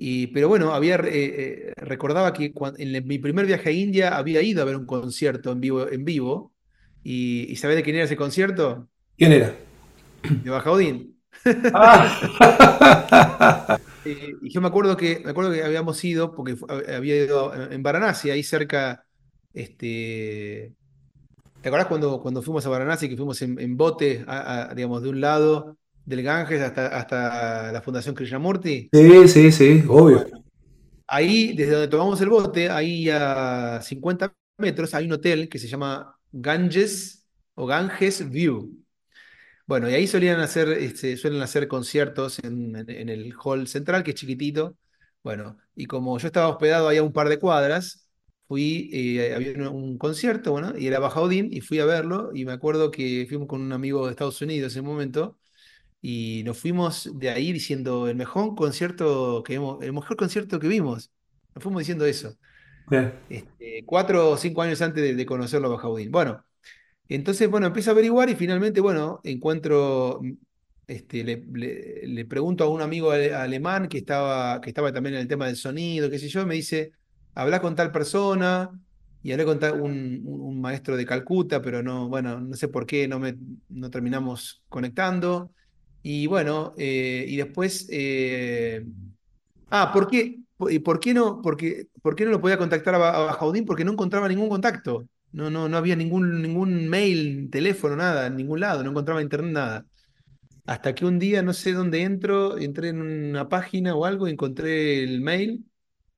[0.05, 4.17] Y, pero bueno, había, eh, eh, recordaba que cuando, en mi primer viaje a India
[4.17, 5.89] había ido a ver un concierto en vivo.
[5.89, 6.51] En vivo
[7.05, 8.89] y, ¿Y sabés de quién era ese concierto?
[9.17, 9.55] ¿Quién era?
[10.43, 11.17] De Bajaudín.
[11.73, 13.79] Ah.
[14.05, 16.57] eh, y yo me acuerdo que me acuerdo que habíamos ido, porque
[16.93, 19.05] había ido en Varanasi, ahí cerca,
[19.53, 20.73] este,
[21.61, 25.01] ¿te acordás cuando, cuando fuimos a Varanasi, que fuimos en, en bote, a, a, digamos,
[25.01, 28.89] de un lado del Ganges hasta, hasta la Fundación Krishnamurti?
[28.91, 30.19] Sí, sí, sí, obvio.
[30.23, 30.43] Bueno,
[31.07, 35.67] ahí, desde donde tomamos el bote, ahí a 50 metros, hay un hotel que se
[35.67, 38.83] llama Ganges o Ganges View.
[39.65, 44.03] Bueno, y ahí solían hacer, este, suelen hacer conciertos en, en, en, el hall central,
[44.03, 44.77] que es chiquitito.
[45.23, 48.09] Bueno, y como yo estaba hospedado ahí a un par de cuadras,
[48.47, 52.43] fui, eh, había un, un, concierto, bueno, y era Bajaudín, y fui a verlo, y
[52.45, 55.37] me acuerdo que fuimos con un amigo de Estados Unidos en ese momento,
[56.05, 60.67] y nos fuimos de ahí diciendo el mejor concierto que hemos, el mejor concierto que
[60.67, 61.13] vimos.
[61.55, 62.37] Nos fuimos diciendo eso.
[63.29, 66.11] Este, cuatro o cinco años antes de, de conocerlo a Bajaudín.
[66.11, 66.43] Bueno.
[67.07, 70.21] Entonces, bueno, empiezo a averiguar y finalmente, bueno, encuentro,
[70.87, 75.21] este, le, le, le pregunto a un amigo alemán que estaba, que estaba también en
[75.21, 76.91] el tema del sonido, qué sé yo, me dice,
[77.35, 78.71] habla con tal persona,
[79.21, 83.07] y hablé con un, un, maestro de Calcuta, pero no, bueno, no sé por qué
[83.07, 83.37] no, me,
[83.69, 85.51] no terminamos conectando.
[86.03, 88.85] Y bueno, eh, y después, eh,
[89.69, 90.39] ah, ¿por qué?
[90.57, 93.65] ¿Por qué no, porque, ¿Por qué no lo podía contactar a, a Bajaudín?
[93.65, 95.07] Porque no encontraba ningún contacto.
[95.33, 99.51] No, no, no había ningún, ningún mail, teléfono, nada, en ningún lado, no encontraba internet,
[99.51, 99.85] nada.
[100.65, 105.03] Hasta que un día, no sé dónde entro, entré en una página o algo, encontré
[105.03, 105.65] el mail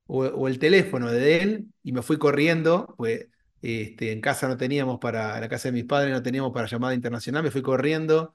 [0.06, 3.28] o, el teléfono de él y me fui corriendo, pues
[3.62, 6.94] este, en casa no teníamos para, la casa de mis padres no teníamos para llamada
[6.94, 8.34] internacional, me fui corriendo,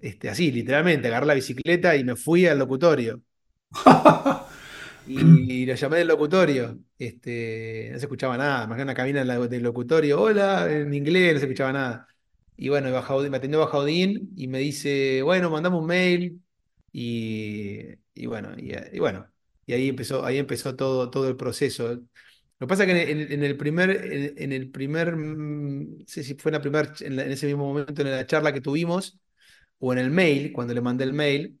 [0.00, 3.22] este, así, literalmente, agarré la bicicleta y me fui al locutorio.
[5.06, 5.20] Y,
[5.62, 6.78] y, lo llamé del locutorio.
[6.98, 8.66] Este, no se escuchaba nada.
[8.66, 10.20] Más que una cabina del locutorio.
[10.20, 12.06] Hola, en inglés, no se escuchaba nada.
[12.56, 16.42] Y bueno, Bajaudín, me atendió Bajaudín y me dice, bueno, mandamos un mail.
[16.92, 17.80] Y,
[18.14, 19.30] y bueno, y, y, bueno,
[19.66, 21.88] y ahí empezó, ahí empezó todo, todo el proceso.
[21.94, 26.22] Lo que pasa es que en, en, el primer, en, en, el primer, no sé
[26.22, 28.60] si fue en, la primer, en, la, en ese mismo momento, en la charla que
[28.60, 29.18] tuvimos,
[29.80, 31.58] o en el mail, cuando le mandé el mail,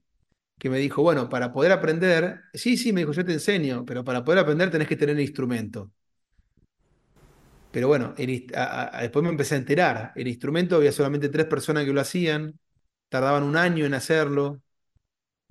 [0.58, 4.04] que me dijo, bueno, para poder aprender, sí, sí, me dijo, yo te enseño, pero
[4.04, 5.90] para poder aprender tenés que tener el instrumento.
[7.72, 12.00] Pero bueno, después me empecé a enterar, el instrumento había solamente tres personas que lo
[12.00, 12.58] hacían,
[13.08, 14.60] tardaban un año en hacerlo.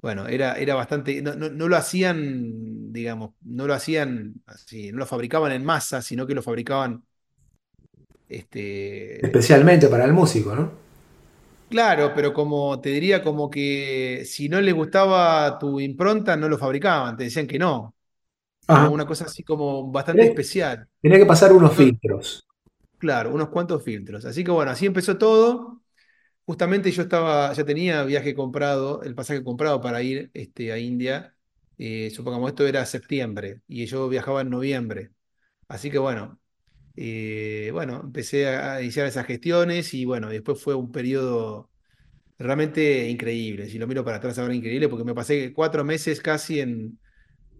[0.01, 4.99] Bueno, era, era bastante, no, no, no lo hacían, digamos, no lo hacían así, no
[4.99, 7.03] lo fabricaban en masa, sino que lo fabricaban
[8.27, 9.25] este...
[9.25, 10.88] especialmente para el músico, ¿no?
[11.69, 16.57] Claro, pero como te diría como que si no les gustaba tu impronta, no lo
[16.57, 17.95] fabricaban, te decían que no.
[18.65, 20.87] Como una cosa así como bastante tenía, especial.
[21.01, 22.47] Tenía que pasar unos filtros.
[22.97, 24.25] Claro, unos cuantos filtros.
[24.25, 25.81] Así que bueno, así empezó todo.
[26.45, 31.35] Justamente yo estaba, ya tenía viaje comprado, el pasaje comprado para ir este, a India.
[31.77, 35.11] Eh, supongamos esto era septiembre y yo viajaba en noviembre.
[35.67, 36.38] Así que bueno,
[37.01, 41.69] eh, bueno, empecé a iniciar esas gestiones y bueno, después fue un periodo
[42.37, 43.69] realmente increíble.
[43.69, 46.99] Si lo miro para atrás ahora, increíble, porque me pasé cuatro meses casi en,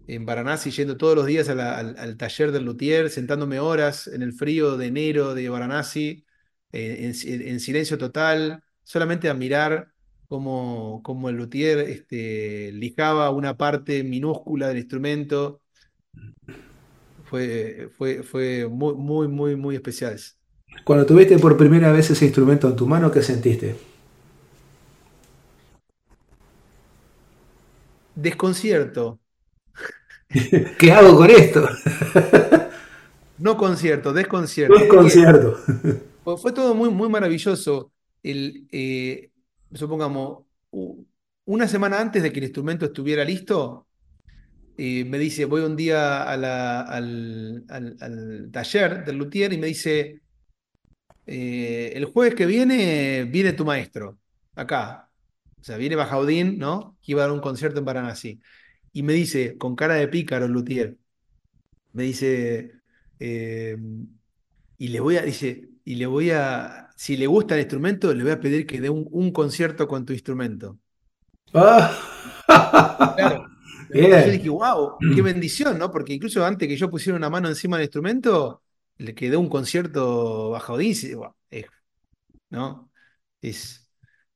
[0.06, 4.34] en Varanasi, yendo todos los días al, al, taller del luthier, sentándome horas en el
[4.34, 6.26] frío de enero de Varanasi,
[6.72, 9.92] eh, en, en, silencio total, solamente a mirar
[10.28, 15.62] cómo, cómo el luthier este, lijaba una parte minúscula del instrumento
[17.30, 20.18] fue, fue, fue muy, muy, muy, muy especial.
[20.84, 23.76] Cuando tuviste por primera vez ese instrumento en tu mano, ¿qué sentiste?
[28.16, 29.20] Desconcierto.
[30.78, 31.68] ¿Qué hago con esto?
[33.38, 34.76] no concierto, desconcierto.
[34.76, 35.56] Desconcierto.
[36.24, 37.92] Fue, fue todo muy, muy maravilloso.
[38.22, 39.30] El, eh,
[39.72, 40.40] supongamos,
[41.46, 43.86] una semana antes de que el instrumento estuviera listo,
[44.80, 49.58] eh, me dice, voy un día a la- al, al- al taller del luthier y
[49.58, 50.22] me dice,
[51.26, 54.18] eh, el jueves que viene viene tu maestro,
[54.54, 55.10] acá.
[55.60, 56.98] O sea, viene Bajaudín, ¿no?
[57.02, 58.40] Que iba a dar un concierto en Varanasi.
[58.92, 60.96] Y me dice, con cara de pícaro el luthier,
[61.92, 62.72] me dice,
[63.20, 63.76] eh,
[64.78, 68.22] y le voy a, dice, y le voy a, si le gusta el instrumento, le
[68.22, 70.78] voy a pedir que dé un, un concierto con tu instrumento.
[73.14, 73.49] Claro.
[73.90, 75.90] Entonces yo Bien, dije, wow, qué bendición, ¿no?
[75.90, 78.62] Porque incluso antes que yo pusiera una mano encima del instrumento,
[78.98, 81.14] le quedó un concierto bajo wow,
[82.50, 82.90] ¿no?
[83.40, 83.90] Es,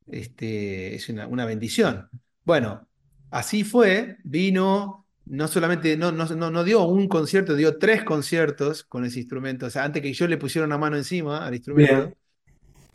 [0.06, 2.08] este, es una, una bendición.
[2.44, 2.88] Bueno,
[3.30, 9.04] así fue, vino, no solamente, no, no, no, dio un concierto, dio tres conciertos con
[9.04, 12.12] ese instrumento, o sea, antes que yo le pusiera una mano encima al bien.
[12.12, 12.16] instrumento.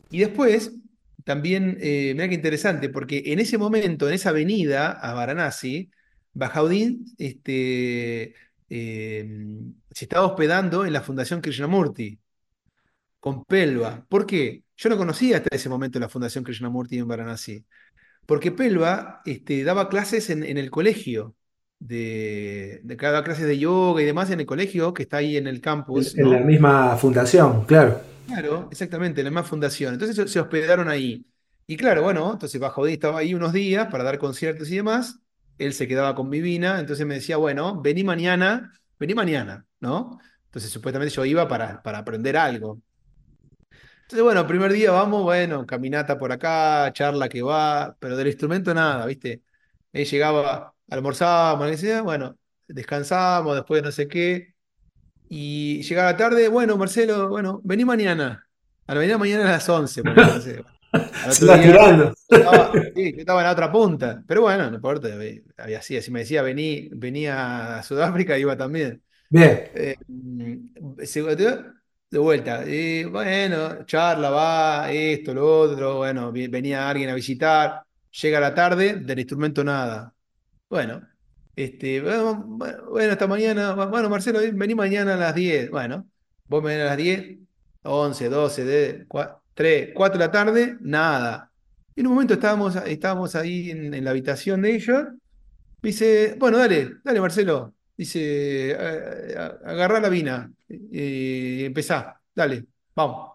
[0.10, 0.76] Y después,
[1.24, 5.92] también, eh, mira qué interesante, porque en ese momento, en esa avenida a Varanasi,
[6.34, 8.36] Bajaudín este,
[8.70, 9.30] eh,
[9.92, 12.20] se estaba hospedando en la Fundación Krishnamurti,
[13.20, 14.06] con Pelva.
[14.08, 14.64] ¿Por qué?
[14.78, 17.66] Yo no conocía hasta ese momento la Fundación Krishnamurti en Varanasi,
[18.26, 21.36] porque Pelva este, daba clases en, en el colegio,
[21.80, 25.48] de, de, daba clases de yoga y demás en el colegio que está ahí en
[25.48, 28.02] el campus, en la misma fundación, claro.
[28.26, 29.94] Claro, exactamente, en la misma fundación.
[29.94, 31.26] Entonces se se hospedaron ahí.
[31.66, 35.20] Y claro, bueno, entonces Bajaudí estaba ahí unos días para dar conciertos y demás.
[35.60, 40.20] Él se quedaba con mi vina, entonces me decía, bueno, vení mañana, vení mañana, ¿no?
[40.46, 42.82] Entonces supuestamente yo iba para, para aprender algo.
[44.04, 48.74] Entonces, bueno, primer día vamos, bueno, caminata por acá, charla que va, pero del instrumento
[48.74, 49.44] nada, ¿viste?
[49.94, 52.38] Él llegaba, almorzábamos, bueno,
[52.68, 54.56] descansamos, después no sé qué.
[55.30, 58.48] Y llegaba tarde, bueno, Marcelo, bueno, vení mañana.
[58.88, 60.64] A la venía mañana a las 11 ponele, no sé.
[60.66, 60.79] Al
[61.32, 62.14] Se día, tirando.
[62.30, 64.24] estaba, sí, yo estaba en la otra punta.
[64.28, 65.08] Pero bueno, no importa,
[65.58, 69.02] había así, así me decía, vení, venía a Sudáfrica, iba también.
[69.30, 69.70] Bien.
[69.76, 69.96] Eh,
[72.12, 78.40] de vuelta, eh, bueno, charla, va, esto, lo otro, bueno, venía alguien a visitar, llega
[78.40, 80.14] la tarde, del instrumento nada.
[80.70, 81.08] Bueno,
[81.56, 82.36] este, bueno,
[82.90, 83.74] bueno, hasta mañana.
[83.74, 85.70] Bueno, Marcelo, vení mañana a las 10.
[85.72, 86.08] Bueno,
[86.48, 87.38] vos me venís a las 10,
[87.84, 89.06] 11, 12, de,
[89.60, 91.52] 3, 4 de la tarde, nada.
[91.94, 95.04] En un momento estábamos, estábamos ahí en, en la habitación de ellos.
[95.82, 97.74] Me dice, bueno, dale, dale, Marcelo.
[97.98, 103.32] Dice, "a- a- agarrá la vina y empezá, dale, vamos.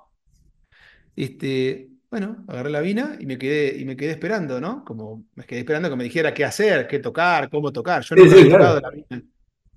[1.14, 4.82] Este, bueno, agarré la vina y me quedé, y me quedé esperando, ¿no?
[4.82, 8.02] Como me quedé esperando que me dijera qué hacer, qué tocar, cómo tocar.
[8.02, 8.64] Yo Sí, nunca sí, claro.
[8.64, 9.22] tocado la vina.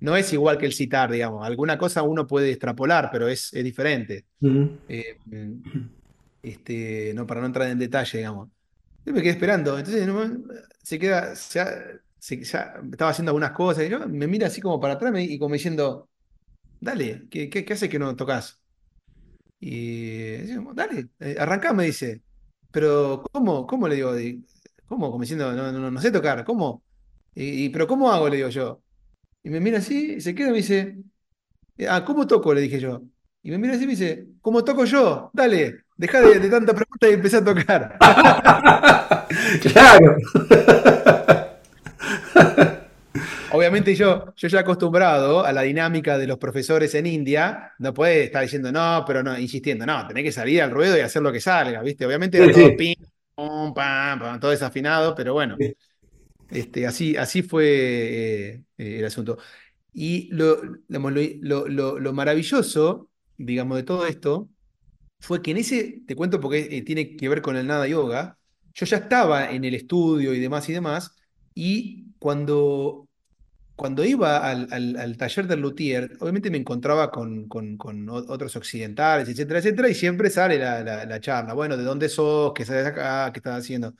[0.00, 1.44] No es igual que el citar, digamos.
[1.46, 4.24] Alguna cosa uno puede extrapolar, pero es, es diferente.
[4.88, 5.18] Eh,
[6.50, 8.50] este, no, para no entrar en detalle, digamos.
[9.04, 9.78] Yo me quedé esperando.
[9.78, 10.08] Entonces,
[10.82, 11.68] se queda, ya
[12.20, 16.08] estaba haciendo algunas cosas y yo, me mira así como para atrás y como diciendo,
[16.80, 18.60] dale, ¿qué, qué, qué haces que no tocas?
[19.60, 20.36] Y
[20.74, 22.22] dale, eh, arrancá, me dice.
[22.70, 23.66] Pero, ¿cómo?
[23.66, 24.12] ¿Cómo le digo?
[24.86, 25.10] ¿Cómo?
[25.10, 26.84] Como diciendo, no, no, no sé tocar, ¿cómo?
[27.34, 28.28] Pero ¿cómo hago?
[28.28, 28.82] Le digo yo.
[29.42, 30.98] Y me mira así, y se queda y me dice,
[31.88, 32.54] ah, ¿cómo toco?
[32.54, 33.02] Le dije yo.
[33.42, 35.30] Y me mira así y me dice, ¿cómo toco yo?
[35.32, 37.98] Dale, deja de, de tanta pregunta y empecé a tocar.
[39.62, 40.16] Claro.
[43.50, 48.24] Obviamente yo, yo ya acostumbrado a la dinámica de los profesores en India, no puede
[48.24, 51.32] estar diciendo no, pero no, insistiendo, no, tenés que salir al ruedo y hacer lo
[51.32, 52.04] que salga, ¿viste?
[52.04, 52.76] Obviamente Sí, todo sí.
[52.76, 52.94] pim,
[53.34, 55.74] pum, pam, pam, todo desafinado, pero bueno, Sí.
[56.50, 59.38] este, así, así fue eh, eh, el asunto.
[59.92, 64.50] Y lo, digamos, lo, lo- lo- lo maravilloso, digamos, de todo esto,
[65.20, 68.38] fue que en ese, te cuento porque eh, tiene que ver con el Nada Yoga,
[68.74, 71.16] yo ya estaba en el estudio y demás y demás,
[71.54, 73.08] y cuando
[73.76, 78.56] cuando iba al, al- al taller del luthier, obviamente me encontraba con, con- con otros
[78.56, 81.54] occidentales, etcétera, etcétera, y siempre sale la, la- la charla.
[81.54, 82.52] Bueno, ¿de dónde sos?
[82.54, 83.30] ¿Qué sabes acá?
[83.32, 83.94] ¿Qué estás haciendo?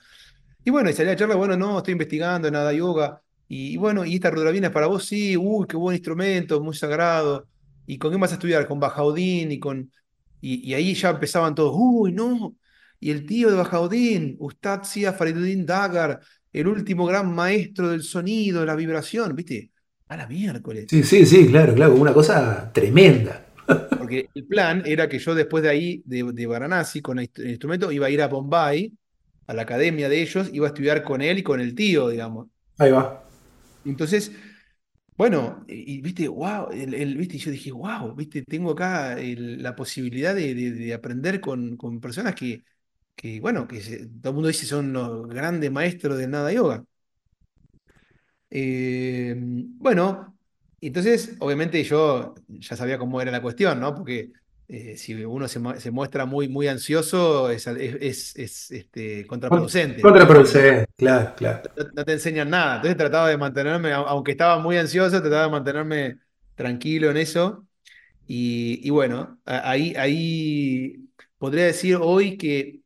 [0.63, 3.21] Y bueno, y salía la charla, bueno, no, estoy investigando nada yoga.
[3.47, 5.05] Y, y bueno, ¿y esta rudravina es para vos?
[5.05, 7.47] Sí, uy, qué buen instrumento, muy sagrado.
[7.85, 8.67] ¿Y con quién vas a estudiar?
[8.67, 9.91] Con Bajaudín y con.
[10.41, 12.55] Y, y ahí ya empezaban todos, uy, no.
[12.99, 16.19] Y el tío de Bajaudín, Ustad Sia Fariduddin Dagar,
[16.51, 19.71] el último gran maestro del sonido, de la vibración, ¿viste?
[20.07, 20.87] A la miércoles.
[20.89, 21.95] Sí, sí, sí, claro, claro.
[21.95, 23.45] Una cosa tremenda.
[23.97, 27.91] Porque el plan era que yo después de ahí, de, de Varanasi, con el instrumento,
[27.91, 28.91] iba a ir a Bombay,
[29.47, 32.47] a la academia de ellos, iba a estudiar con él y con el tío, digamos.
[32.77, 33.23] Ahí va.
[33.85, 34.31] Entonces,
[35.19, 40.55] bueno, y, viste, wow, el, viste, yo dije, wow, viste, tengo acá la posibilidad de,
[40.55, 42.63] de- de aprender con, con personas que,
[43.15, 46.85] que, bueno, que se- todo el mundo dice son los grandes maestros del Nada Yoga.
[48.51, 50.37] Eh, bueno,
[50.81, 53.93] entonces, obviamente yo ya sabía cómo era la cuestión, ¿no?
[53.95, 54.31] Porque
[54.69, 59.75] eh, si uno se, se muestra muy, muy ansioso, es, es, es- es, este, Con-
[59.77, 61.63] contraproducente, Contraproducente, claro, claro.
[61.75, 62.75] no- no te enseñan nada.
[62.77, 66.19] Entonces trataba de mantenerme, au- aunque estaba muy ansioso, trataba de mantenerme
[66.55, 67.67] tranquilo en eso.
[68.27, 71.09] Y, y bueno, ahí, ahí
[71.39, 72.81] podría decir hoy que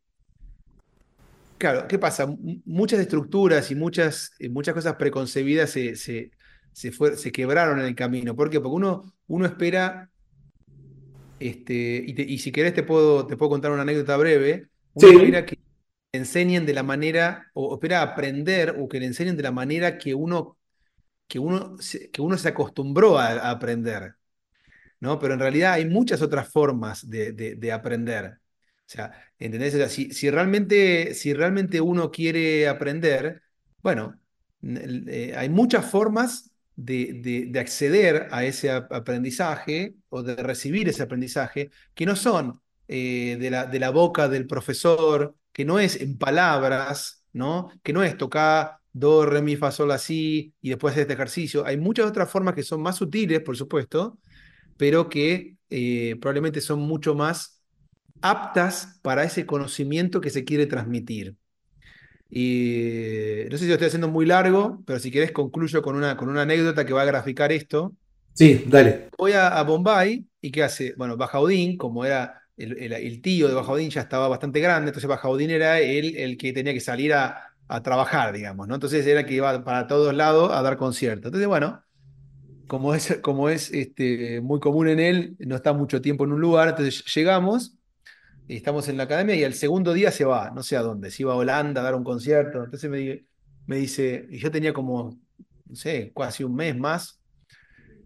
[1.57, 2.23] Claro, ¿qué pasa?
[2.23, 6.31] M- Muchas estructuras y muchas, eh, muchas cosas preconcebidas se, se,
[6.71, 8.35] se, fue- se quebraron en el camino.
[8.35, 8.59] ¿Por qué?
[8.59, 10.11] Porque uno, uno espera,
[11.49, 11.73] este,
[12.07, 15.09] y, te- y si querés te puedo, te puedo contar una anécdota breve, uno Sí,
[15.09, 15.57] espera que
[16.13, 19.97] le enseñen de la manera, o espera aprender, o que le enseñen de la manera
[19.97, 20.57] que uno,
[21.27, 24.15] que uno, se- que uno se acostumbró a, a aprender.
[24.99, 25.19] ¿no?
[25.19, 28.25] Pero en realidad hay muchas otras formas de, de- de aprender.
[28.87, 29.73] O sea, ¿entendés?
[29.75, 33.41] O sea, si, si realmente, si realmente uno quiere aprender,
[33.81, 34.19] bueno,
[34.63, 40.89] eh, hay muchas formas de, de- de acceder a ese ap- aprendizaje o de recibir
[40.89, 45.79] ese aprendizaje que no son eh, de la, de la boca del profesor, que no
[45.79, 47.69] es en palabras, ¿no?
[47.83, 51.13] Que no es tocar do, re, mi, fa, sol, la, si y después hacer este
[51.13, 51.65] ejercicio.
[51.65, 54.19] Hay muchas otras formas que son más sutiles, por supuesto,
[54.77, 57.61] pero que eh, probablemente son mucho más
[58.21, 61.37] aptas para ese conocimiento que se quiere transmitir.
[62.35, 66.17] Y no sé si lo estoy haciendo muy largo, pero si querés concluyo con una,
[66.17, 67.95] con una anécdota que va a graficar esto.
[68.33, 69.09] sí, dale.
[69.17, 70.93] Voy a, a Bombay y ¿qué hace?
[70.97, 75.07] Bueno, Bajaudín, como era el, el- el tío de Bajaudín, ya estaba bastante grande, entonces
[75.09, 78.75] Bajaudín era el, el que tenía que salir a, a trabajar, digamos, ¿no?
[78.75, 81.25] Entonces era el que iba para todos lados a dar conciertos.
[81.27, 81.83] Entonces, bueno,
[82.67, 86.41] como es, como es este, muy común en él, no está mucho tiempo en un
[86.41, 87.75] lugar, entonces llegamos,
[88.47, 91.23] estamos en la academia y al segundo día se va, no sé a dónde, se
[91.23, 93.25] iba a Holanda a dar un concierto, entonces me,
[93.65, 95.17] me dice, y yo tenía como,
[95.65, 97.19] no sé, casi un mes más,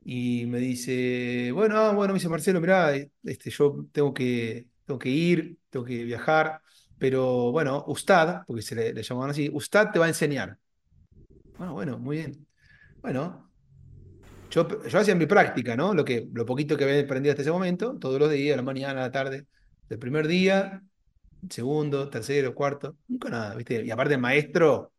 [0.03, 4.99] y me dice, bueno, ah, bueno, me dice Marcelo, mirá, este, yo tengo que, tengo
[4.99, 6.61] que ir, tengo que viajar,
[6.97, 10.57] pero bueno, Ustad, porque se le, le llamaban así, Ustad te va a enseñar.
[11.57, 12.47] Bueno, bueno, muy bien.
[13.01, 13.51] Bueno,
[14.49, 15.93] yo, yo hacía mi práctica, ¿no?
[15.93, 18.63] Lo, que, lo poquito que había aprendido hasta ese momento, todos los días, a la
[18.63, 19.47] mañana, a la tarde.
[19.89, 20.83] El primer día,
[21.49, 23.85] segundo, tercero, cuarto, nunca nada, ¿viste?
[23.85, 24.93] Y aparte el maestro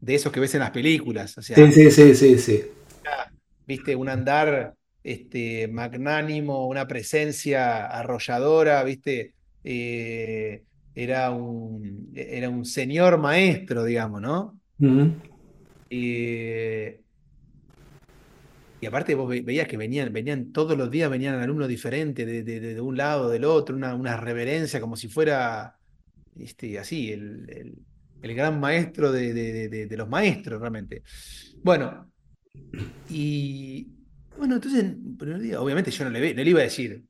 [0.00, 2.64] de esos que ves en las películas, o Sí, sea, sí, sí, sí, sí.
[3.66, 3.96] ¿viste?
[3.96, 9.34] Un andar este, magnánimo, una presencia arrolladora, ¿viste?
[9.64, 10.64] Eh,
[10.94, 14.60] era un, era un señor maestro, digamos, ¿no?
[15.90, 17.02] Eh,
[18.82, 22.42] Y aparte vos ve- veías que venían, venían todos los días, venían alumnos diferentes de,
[22.42, 25.78] de- un lado, del otro, una, una reverencia como si fuera
[26.36, 31.04] este, así, el, el- gran maestro de, de- los maestros realmente.
[31.62, 32.10] Bueno,
[33.08, 33.88] y
[34.36, 34.84] bueno, entonces,
[35.18, 37.04] primer día, obviamente yo no le, no le iba a decir,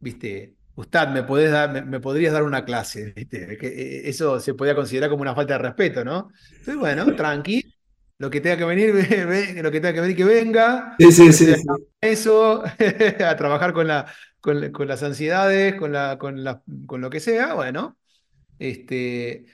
[0.00, 3.12] viste, Ustad, ¿me podés dar, me podrías dar una clase?
[3.16, 3.58] ¿Viste?
[3.58, 6.30] Que, eh, eso se podía considerar como una falta de respeto, ¿no?
[6.50, 7.71] Entonces, bueno, tranqui,
[8.22, 10.96] lo que tenga que venir, ve- ve- lo que tenga que venir, que venga.
[10.98, 12.62] Sí, sí, sí, para eso,
[13.26, 17.10] a trabajar con la, con, la- con las ansiedades, con la, con la, con lo
[17.10, 17.98] que sea, bueno.
[18.58, 19.46] Este,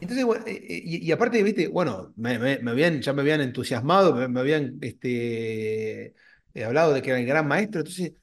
[0.00, 3.22] entonces, bueno, eh, eh, y, y aparte, viste, bueno, me, me- me habían, ya me
[3.22, 6.06] habían entusiasmado, me, me habían este,
[6.54, 8.14] eh, hablado de que era el gran maestro, entonces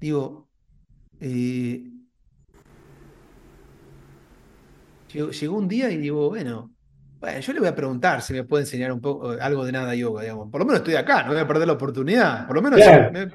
[0.00, 0.50] digo,
[1.20, 1.84] eh,
[5.12, 6.74] llegó, llegó un día y digo, bueno,
[7.20, 9.72] bueno, yo le voy a preguntar si me puede enseñar un poco eh, algo de
[9.72, 10.50] nada yoga, digamos.
[10.50, 12.46] Por lo menos estoy acá, no voy a perder la oportunidad.
[12.46, 13.10] Por lo menos Claro.
[13.10, 13.28] me,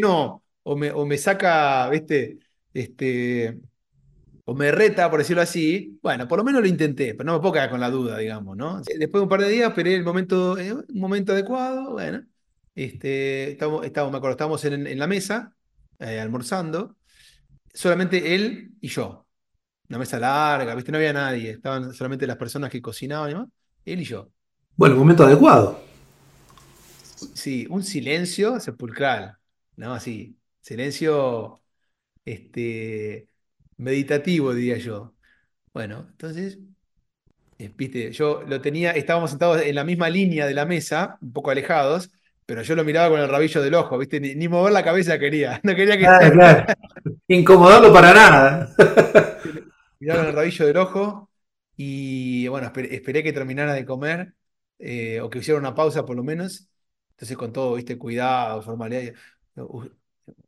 [0.00, 2.38] no, o me, o me saca, viste,
[2.72, 3.60] este,
[4.44, 7.40] o me reta, por decirlo así, bueno, por lo menos lo intenté, pero no me
[7.40, 8.78] puedo quedar con la duda, digamos, ¿no?
[8.80, 12.24] Después de un par de días esperé el momento, eh, un momento adecuado, bueno,
[12.74, 15.56] este, estamos, estamos, me acuerdo, estábamos en, en la mesa,
[15.98, 16.96] eh, almorzando,
[17.74, 19.25] solamente él y yo.
[19.88, 20.90] Una mesa larga, ¿viste?
[20.92, 23.48] No había nadie, estaban solamente las personas que cocinaban y demás,
[23.84, 24.30] él y yo.
[24.76, 25.78] Bueno, momento adecuado.
[27.34, 29.38] Sí, un silencio sepulcral,
[29.76, 29.94] ¿no?
[29.94, 31.62] Así, silencio,
[32.24, 33.28] este,
[33.78, 35.14] meditativo, diría yo.
[35.74, 36.58] Bueno, entonces
[37.58, 41.32] Eh, Viste, yo lo tenía, estábamos sentados en la misma línea de la mesa, un
[41.32, 42.10] poco alejados,
[42.44, 44.20] pero yo lo miraba con el rabillo del ojo, ¿viste?
[44.20, 45.60] Ni, ni mover la cabeza quería.
[45.64, 46.66] No quería Claro, que claro.
[47.28, 48.70] Incomodarlo para nada.
[49.98, 51.30] miraba con el rabillo del ojo
[51.76, 54.34] y bueno, esperé, esperé que terminara de comer
[54.78, 56.68] eh, o que hiciera una pausa por lo menos.
[57.10, 57.98] Entonces con todo, ¿viste?
[57.98, 59.14] Cuidado, formalidad.
[59.56, 59.88] "U-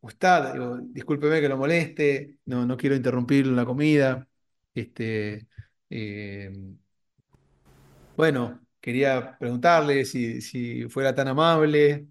[0.01, 4.29] Ustad, digo, discúlpeme que lo moleste, no, no quiero interrumpir la comida.
[4.75, 5.47] Este,
[5.91, 6.51] eh,
[8.17, 8.61] bueno.
[8.81, 12.09] quería preguntarle si, si fuera tan amable,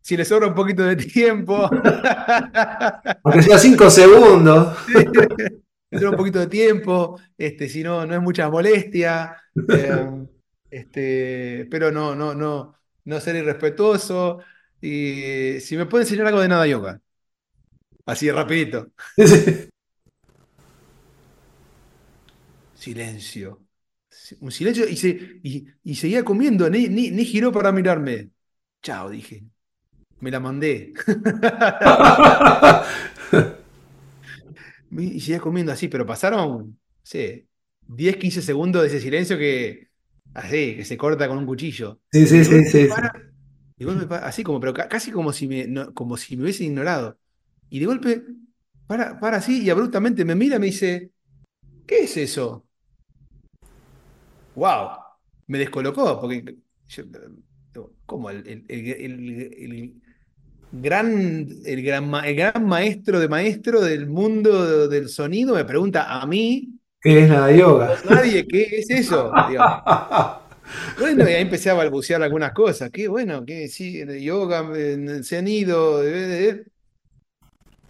[0.00, 1.70] si le sobra un poquito de tiempo.
[3.24, 4.76] Aunque sea cinco segundos.
[4.86, 5.04] Sí,
[6.10, 9.36] un poquito de tiempo, este, si no, no es mucha molestia.
[9.68, 10.26] Eh,
[10.70, 14.38] este, pero no, no, no, no ser irrespetuoso.
[14.80, 17.00] Y si me puede enseñar algo de nada yoga.
[18.06, 18.92] Así rapidito.
[22.74, 23.66] Silencio.
[24.40, 28.30] Un silencio y, se, y, seguía comiendo, ni, ni, giró para mirarme.
[28.82, 29.44] Chao, dije.
[30.20, 30.92] Me la mandé.
[34.90, 37.46] Y seguía comiendo así, pero pasaron, sé,
[37.86, 39.88] 10, 15 segundos de ese silencio que,
[40.34, 42.00] así, que se corta con un cuchillo.
[42.12, 42.88] Sí, sí, sí, sí.
[44.22, 47.18] así como, pero casi como si me, como si me hubiese ignorado.
[47.68, 48.22] Y de golpe,
[48.86, 51.12] para, para así y abruptamente me mira y me dice,
[51.86, 52.66] ¿qué es eso?
[54.54, 54.90] ¡Wow!
[55.46, 56.56] Me descolocó, porque
[56.88, 57.04] yo,
[58.06, 58.30] ¿cómo?
[58.30, 60.02] El,
[60.72, 66.26] gran, el, gran, el gran maestro de maestro del mundo del sonido me pregunta a
[66.26, 66.78] mí.
[67.00, 67.96] ¿Qué es la yoga?
[68.08, 69.32] Nadie, ¿qué es eso?
[70.98, 72.90] Bueno, y ahí empecé a balbucear algunas cosas.
[72.90, 74.70] Qué bueno, que sí, yoga
[75.22, 76.00] se han ido.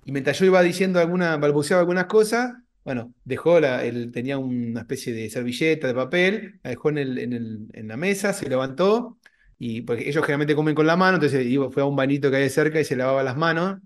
[0.05, 2.55] Y mientras yo iba diciendo alguna, balbuceaba algunas cosas,
[2.85, 7.68] bueno, dejó la, él tenía una especie de servilleta de papel, la dejó en, el,
[7.72, 9.18] en, la mesa, se levantó,
[9.63, 12.49] y porque ellos generalmente comen con la mano, entonces fue a un bañito que hay
[12.49, 13.79] cerca y se lavaba las manos,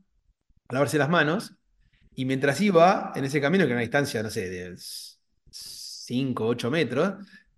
[0.68, 1.56] a lavarse las manos,
[2.14, 4.76] y mientras iba en ese camino, que era una distancia, no sé, de
[5.50, 7.14] 5, 8 metros,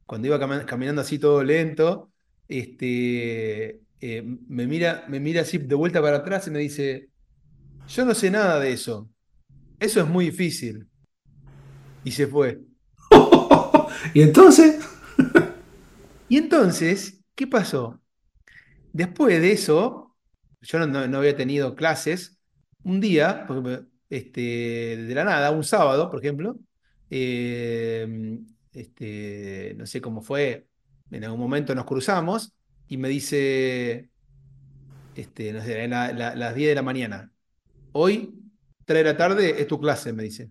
[0.07, 2.11] cuando iba caminando así todo lento,
[2.49, 7.11] este, eh, me, mira, me mira así de vuelta para atrás y me dice,
[7.87, 9.11] yo no sé nada de eso,
[9.79, 10.89] eso es muy difícil.
[12.03, 12.63] Y se fue.
[14.15, 14.79] ¿Y entonces?
[16.31, 18.01] y entonces, ¿qué pasó?
[18.97, 20.17] Después de eso,
[20.63, 22.39] yo no, había tenido clases.
[22.83, 23.47] Un día,
[24.09, 26.59] este, de la nada, un sábado, por ejemplo,
[27.11, 28.39] eh,
[28.73, 30.67] este, no sé cómo fue,
[31.11, 32.55] en algún momento nos cruzamos
[32.89, 34.09] y me dice,
[35.15, 37.31] este, no sé, las 10 de la mañana,
[37.93, 38.35] hoy,
[38.87, 40.51] 3 de la tarde, es tu clase, me dice.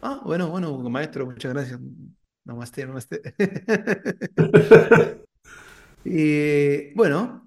[0.00, 1.78] Ah, bueno, bueno, maestro, muchas gracias.
[2.44, 3.20] Namaste, namaste.
[6.04, 7.46] eh, bueno,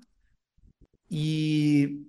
[1.09, 2.05] y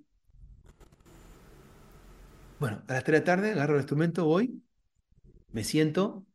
[2.59, 4.63] bueno, a las 3 de la tarde agarro el instrumento, voy,
[5.51, 6.25] me siento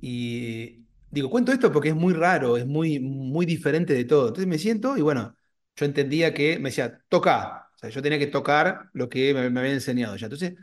[0.00, 4.28] y digo, cuento esto porque es muy raro, es muy, muy diferente de todo.
[4.28, 5.36] Entonces me siento y bueno,
[5.76, 7.68] yo entendía que me decía, toca.
[7.76, 10.26] O sea, yo tenía que tocar lo que me, me habían enseñado ya.
[10.26, 10.54] Entonces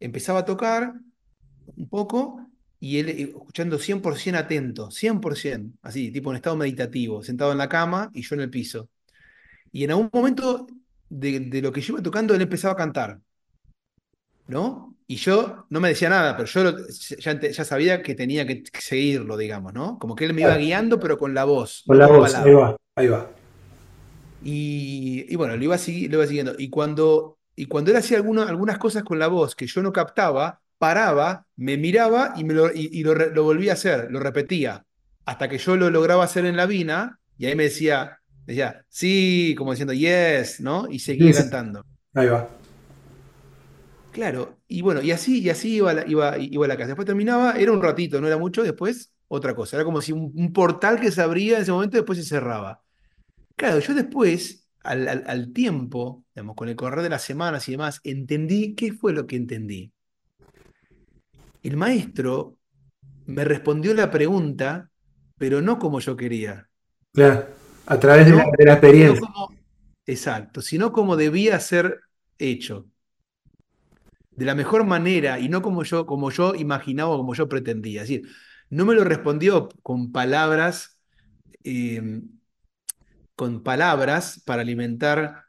[0.00, 0.94] empezaba a tocar
[1.76, 2.51] un poco
[2.82, 7.68] y él eh, escuchando 100% atento, 100%, así, tipo en estado meditativo, sentado en la
[7.68, 8.88] cama y yo en el piso.
[9.70, 10.66] Y en algún momento
[11.08, 13.20] de, lo que yo iba tocando, él empezaba a cantar,
[14.48, 14.96] ¿no?
[15.06, 16.76] Y yo no me decía nada, pero yo
[17.20, 19.96] ya, sabía que tenía que seguirlo, digamos, ¿no?
[20.00, 21.84] Como que él me iba guiando, pero con la voz.
[21.86, 23.30] Con la voz, ahí va, ahí va.
[24.42, 26.56] Y, bueno, lo iba, lo iba siguiendo.
[26.58, 30.61] Y cuando, y cuando él hacía algunas cosas con la voz que yo no captaba,
[30.82, 34.84] paraba, me miraba y, me lo, y, lo, volvía a hacer, lo repetía,
[35.24, 39.54] hasta que yo lo lograba hacer en la vina, y ahí me decía, decía, sí,
[39.56, 40.88] como diciendo, yes, ¿no?
[40.90, 41.86] Y seguía cantando.
[42.14, 42.48] Ahí va.
[44.10, 46.88] Claro, y bueno, y así, y así iba, iba, iba a la casa.
[46.88, 49.76] Después terminaba, era un ratito, no era mucho, después otra cosa.
[49.76, 52.82] Era como si un, portal que se abría en ese momento y después se cerraba.
[53.54, 58.00] Claro, yo después, al, al tiempo, digamos, con el correr de las semanas y demás,
[58.02, 59.92] entendí qué fue lo que entendí
[61.62, 62.58] el maestro
[63.26, 64.90] me respondió la pregunta,
[65.38, 66.68] pero no como yo quería.
[67.12, 67.46] Claro,
[67.86, 68.32] a través de,
[68.64, 69.28] la, experiencia.
[70.06, 72.00] exacto, sino como debía ser
[72.38, 72.86] hecho.
[74.30, 78.02] De la mejor manera y no como yo, como yo imaginaba o como yo pretendía.
[78.02, 78.28] Es decir,
[78.70, 80.98] no me lo respondió con palabras,
[81.62, 82.28] em,
[83.34, 85.44] con palabras para alimentar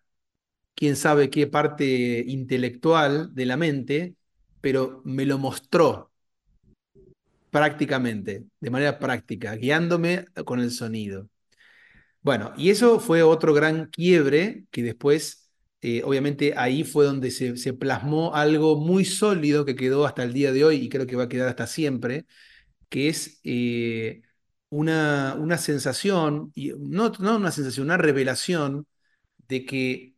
[0.76, 4.16] quién sabe qué parte intelectual de la mente,
[4.64, 6.14] pero me lo mostró
[7.52, 11.30] prácticamente, de manera práctica, guiándome con el sonido.
[12.22, 15.52] Bueno, y eso fue otro gran quiebre que después,
[15.82, 20.54] eh, obviamente ahí fue donde se, plasmó algo muy sólido que quedó hasta el día
[20.54, 22.26] de hoy y creo que va a quedar hasta siempre,
[22.90, 24.22] que es eh,
[24.70, 28.88] una, una sensación, y no, no una sensación, una revelación
[29.50, 30.16] de que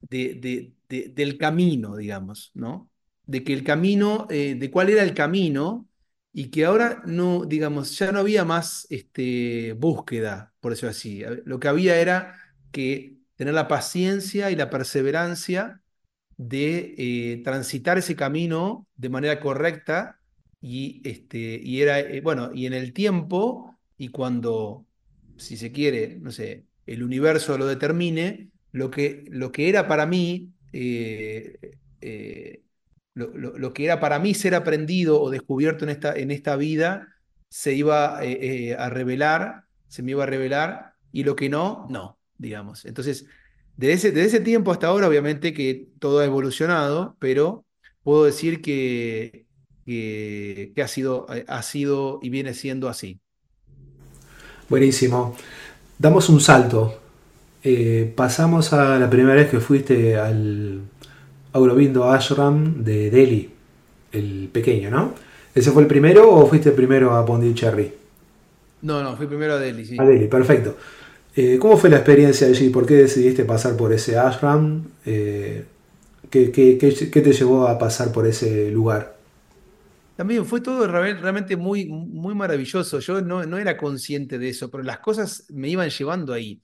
[0.00, 2.87] de, del camino, digamos, ¿no?
[3.28, 5.86] De que el camino, eh, de cuál era el camino
[6.32, 11.22] y que ahora no, digamos, ya no había más este, búsqueda, por eso así.
[11.44, 12.34] Lo que había era
[12.72, 15.82] que tener la paciencia y la perseverancia
[16.38, 20.20] de eh, transitar ese camino de manera correcta
[20.60, 24.86] y, este, y era, eh, bueno, y en el tiempo y cuando,
[25.36, 30.06] si se quiere, no sé, el universo lo determine, lo que, lo que era para
[30.06, 30.54] mí,
[33.18, 37.08] lo, que era para mí ser aprendido o descubierto en esta, en esta vida,
[37.48, 42.18] se iba eh, a revelar, se me iba a revelar, y lo que no, no,
[42.36, 42.84] digamos.
[42.84, 43.26] Entonces,
[43.76, 47.64] desde ese, desde ese tiempo hasta ahora, obviamente que todo ha evolucionado, pero
[48.02, 49.46] puedo decir que,
[49.84, 53.20] que, ha, sido, ha sido y viene siendo así.
[54.68, 55.36] Buenísimo.
[55.98, 57.00] Damos un salto.
[57.64, 60.82] Eh, pasamos a la primera vez que fuiste al
[61.52, 63.50] Aurobindo Ashram de Delhi,
[64.12, 65.14] el pequeño, ¿no?
[65.54, 67.92] ¿Ese fue el primero o fuiste primero a Pondicherry?
[68.82, 69.96] No, no, fui primero a Delhi, sí.
[69.98, 70.76] A Delhi, perfecto.
[71.34, 72.70] Eh, ¿Cómo fue la experiencia allí?
[72.70, 74.84] ¿Por qué decidiste pasar por ese ashram?
[75.04, 75.64] Eh,
[76.30, 79.16] ¿qué, qué, qué, qué, te llevó a pasar por ese lugar?
[80.16, 82.98] También fue todo realmente muy, muy maravilloso.
[82.98, 86.60] Yo no, no era consciente de eso, pero las cosas me iban llevando ahí.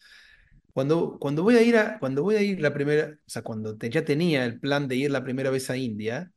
[0.74, 3.78] Cuando, cuando, voy a ir a, cuando voy a ir la primera, o sea, cuando
[3.78, 6.32] ya tenía el plan de ir la primera vez a India,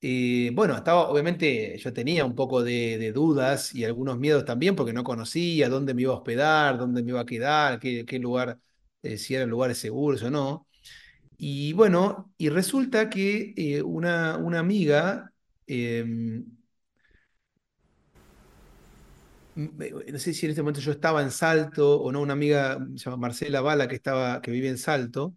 [0.00, 4.92] eh, bueno, estaba, obviamente yo tenía un poco de, dudas y algunos miedos también porque
[4.92, 8.60] no conocía dónde me iba a hospedar, dónde me iba a quedar, qué, qué lugar,
[9.02, 10.66] eh, si eran lugares seguros o no.
[11.38, 15.32] Y bueno, y resulta que eh, una, una amiga,
[15.66, 16.46] em,
[19.56, 23.04] no sé si en este momento yo estaba en Salto o no, una amiga, se
[23.04, 25.34] llama Marcela Bala, que, estaba, que vive en Salto,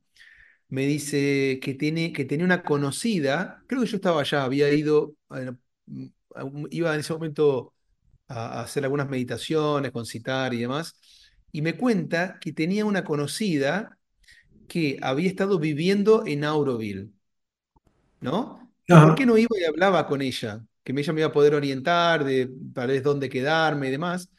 [0.68, 5.16] me dice que, tiene, que tenía una conocida, creo que yo estaba allá, había ido,
[6.70, 7.74] iba en ese momento
[8.28, 10.96] a, hacer algunas meditaciones, con citar y demás,
[11.52, 13.98] y me cuenta que tenía una conocida
[14.68, 17.10] que había estado viviendo en Auroville,
[18.20, 18.70] ¿no?
[18.86, 20.64] ¿Y por qué no iba y hablaba con ella?
[20.96, 24.30] Que ella me iba a poder orientar de tal vez dónde quedarme y demás.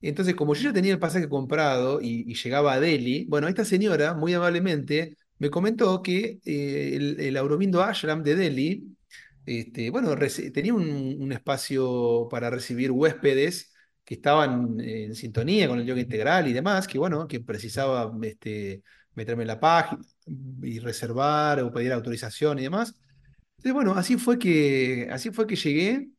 [0.00, 3.64] Entonces, como yo ya tenía el pasaje comprado y, y llegaba a Delhi, bueno, esta
[3.64, 8.96] señora muy amablemente me comentó que eh, el, el, Aurobindo Ashram de Delhi,
[9.44, 10.14] este, bueno,
[10.54, 13.72] tenía un, un, espacio para recibir huéspedes
[14.04, 18.82] que estaban en sintonía con el yoga integral y demás, que bueno, que precisaba este,
[19.14, 20.02] meterme en la página
[20.62, 22.94] y reservar o pedir autorización y demás.
[23.58, 26.10] Entonces, bueno, así fue que, así fue que llegué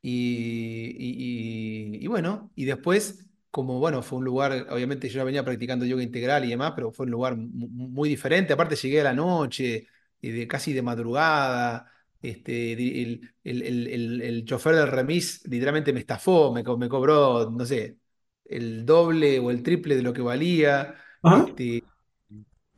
[0.00, 5.44] y, y, y, bueno, y después, como bueno, fue un lugar, obviamente yo ya venía
[5.44, 8.52] practicando yoga integral y demás, pero fue un lugar muy diferente.
[8.54, 9.86] Aparte llegué a la noche,
[10.20, 11.90] de, casi de madrugada.
[12.22, 17.66] Este, el, el, el, el, chofer del remis literalmente me estafó, me, me, cobró, no
[17.66, 17.98] sé,
[18.46, 20.94] el doble o el triple de lo que valía.
[21.22, 21.84] Este,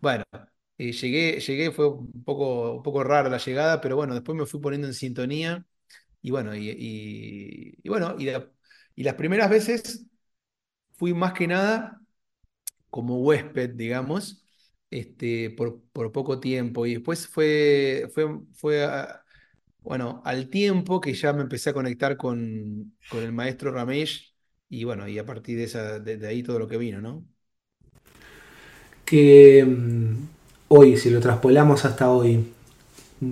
[0.01, 0.25] bueno,
[0.79, 4.47] eh, llegué, llegué, fue un poco, un poco rara la llegada, pero bueno, después me
[4.47, 5.67] fui poniendo en sintonía
[6.23, 8.51] y bueno, y, y, bueno, y, la,
[8.95, 10.07] y, las primeras veces
[10.95, 12.01] fui más que nada
[12.91, 14.45] como huésped, digamos,
[14.91, 16.87] este, por, poco tiempo.
[16.87, 18.87] Y después fue, fue, fue
[19.81, 24.35] bueno, al tiempo que ya me empecé a conectar con, con el maestro Ramesh
[24.69, 27.25] y bueno, y a partir de, de, de ahí todo lo que vino, ¿no?
[29.05, 29.65] Que
[30.69, 32.53] hoy, si lo traspolamos hasta hoy,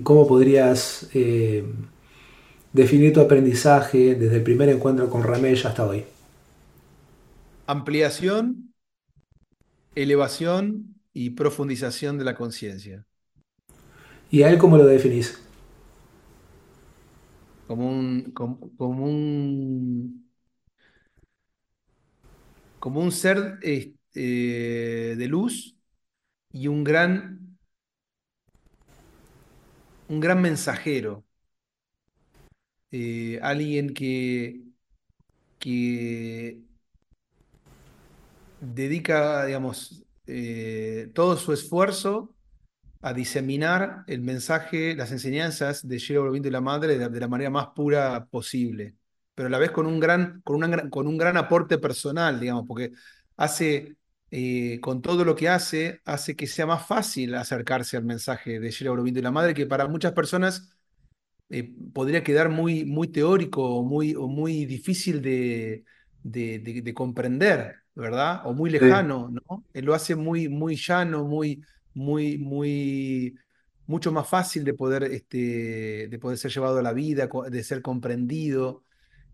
[0.03, 1.65] ¿cómo podrías eh,
[2.73, 6.05] definir tu aprendizaje desde el primer encuentro con Ramesh hasta hoy?
[7.67, 8.73] Ampliación,
[9.95, 13.05] elevación y profundización de la conciencia.
[14.31, 15.39] ¿Y a él cómo lo definís?
[17.67, 20.29] Como un, como, como un,
[22.79, 25.74] como un ser eh, de luz
[26.55, 27.57] y un gran,
[30.07, 31.25] un gran mensajero.
[32.91, 34.61] Eh, alguien que,
[35.59, 36.61] que
[38.61, 42.33] dedica, digamos, eh, todo su esfuerzo
[43.01, 47.49] a diseminar el mensaje, las enseñanzas de Shira Aurobindo y la Madre de, la manera
[47.49, 48.95] más pura posible,
[49.35, 52.93] pero a la vez con un gran, con con un gran aporte personal, digamos, porque
[53.35, 53.97] hace,
[54.37, 58.71] eh, con todo lo que hace, hace que sea más fácil acercarse al mensaje de
[58.71, 60.69] Shira Aurobindo y la Madre, que para muchas personas
[61.49, 65.85] eh, podría quedar muy, muy teórico o muy, o muy difícil de,
[66.23, 68.41] de, de, de comprender, ¿verdad?
[68.45, 69.31] O muy lejano, sí.
[69.31, 69.65] ¿no?
[69.73, 71.63] Él lo hace muy, muy llano, muy,
[71.93, 73.35] muy, muy,
[73.87, 77.81] mucho más fácil de poder, este, de poder ser llevado a la vida, de ser
[77.83, 78.84] comprendido.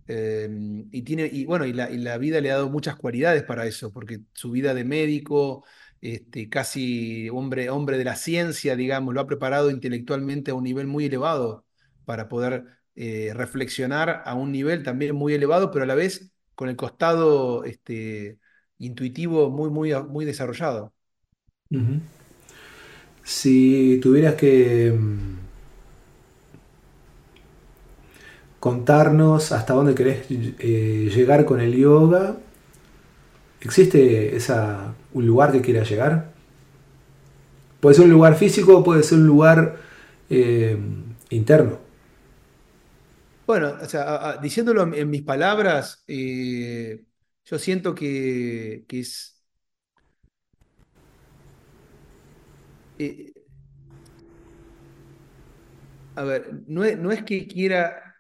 [0.08, 0.50] Eh,
[0.92, 3.66] y tiene, y bueno, y la, y la, vida le ha dado muchas cualidades para
[3.66, 5.64] eso, porque su vida de médico,
[6.02, 10.88] este, casi hombre, hombre de la ciencia, digamos, lo ha preparado intelectualmente a un nivel
[10.88, 11.66] muy elevado
[12.06, 16.70] para poder eh, reflexionar a un nivel también muy elevado, pero a la vez con
[16.70, 18.40] el costado este,
[18.78, 20.94] intuitivo muy, muy, muy desarrollado.
[23.24, 25.32] Si tuvieras que mm,
[28.62, 32.38] contarnos hasta dónde querés eh, llegar con el yoga,
[33.60, 36.32] ¿existe esa, un lugar que quieras llegar?
[37.80, 39.78] Puede ser un lugar físico, puede ser un lugar
[40.30, 40.78] eh,
[41.32, 41.80] interno.
[43.48, 47.04] Bueno, o sea, diciéndolo en, mis palabras, eh,
[47.46, 49.44] yo siento que, es...
[53.00, 53.34] Eh,
[56.16, 58.11] a ver, no es, que quiera...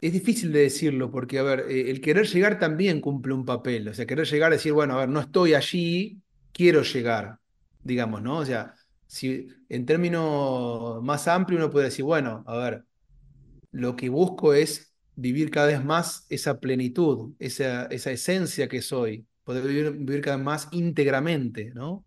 [0.00, 3.88] Es difícil de decirlo porque, a ver, eh, el querer llegar también cumple un papel.
[3.88, 6.22] O sea, querer llegar decir, bueno, a ver, no estoy allí,
[6.52, 7.38] quiero llegar,
[7.82, 8.38] digamos, ¿no?
[8.38, 8.74] O sea,
[9.06, 12.84] si en términos más amplios uno puede decir, bueno, a ver,
[13.72, 19.26] lo que busco es vivir cada vez más esa plenitud, esa, esa esencia que soy,
[19.44, 22.06] poder vivir, cada vez más íntegramente, ¿no?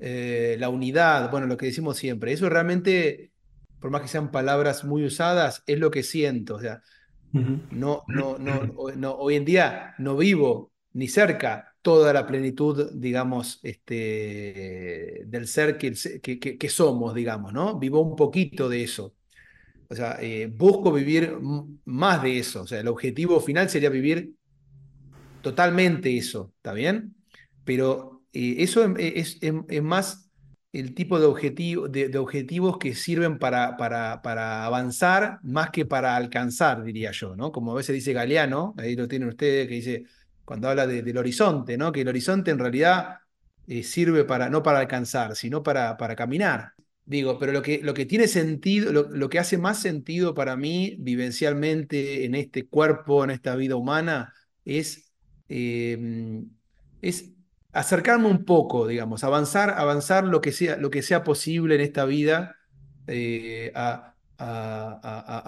[0.00, 3.32] Eh, la unidad, bueno, lo que decimos siempre, eso realmente,
[3.80, 6.82] por más que sean palabras muy usadas, es lo que siento, o sea,
[7.32, 15.22] no, no, no, hoy en día no vivo ni cerca toda la plenitud, digamos, este,
[15.26, 17.78] del ser que, que, somos, digamos, ¿no?
[17.78, 19.14] Vivo un poquito de eso.
[19.88, 21.36] O sea, eh, busco vivir
[21.84, 22.62] más de eso.
[22.62, 24.34] O sea, el objetivo final sería vivir
[25.40, 27.14] totalmente eso, ¿está bien?
[27.64, 30.27] Pero eh, eso es, es, más
[30.72, 37.10] el tipo de, de, objetivos que sirven para, para, avanzar más que para alcanzar, diría
[37.12, 37.52] yo, ¿no?
[37.52, 40.04] Como a veces dice Galeano, ahí lo tienen ustedes, que dice,
[40.44, 41.90] cuando habla del horizonte, ¿no?
[41.92, 43.18] Que el horizonte en realidad
[43.66, 46.74] eh, sirve para, no para alcanzar, sino para, para caminar.
[47.04, 50.96] Digo, pero lo que, lo que tiene sentido, lo, que hace más sentido para mí
[50.98, 55.10] vivencialmente en este cuerpo, en esta vida humana, es,
[55.48, 56.50] em,
[57.00, 57.32] es
[57.72, 62.04] acercarme un poco, digamos, avanzar, avanzar lo que sea, lo que sea posible en esta
[62.04, 62.56] vida
[63.06, 64.14] eh, a,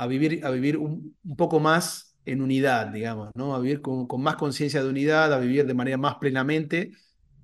[0.08, 3.54] vivir, a vivir un, poco más en unidad, digamos, ¿no?
[3.54, 6.92] A vivir con, más conciencia de unidad, a vivir de manera más plenamente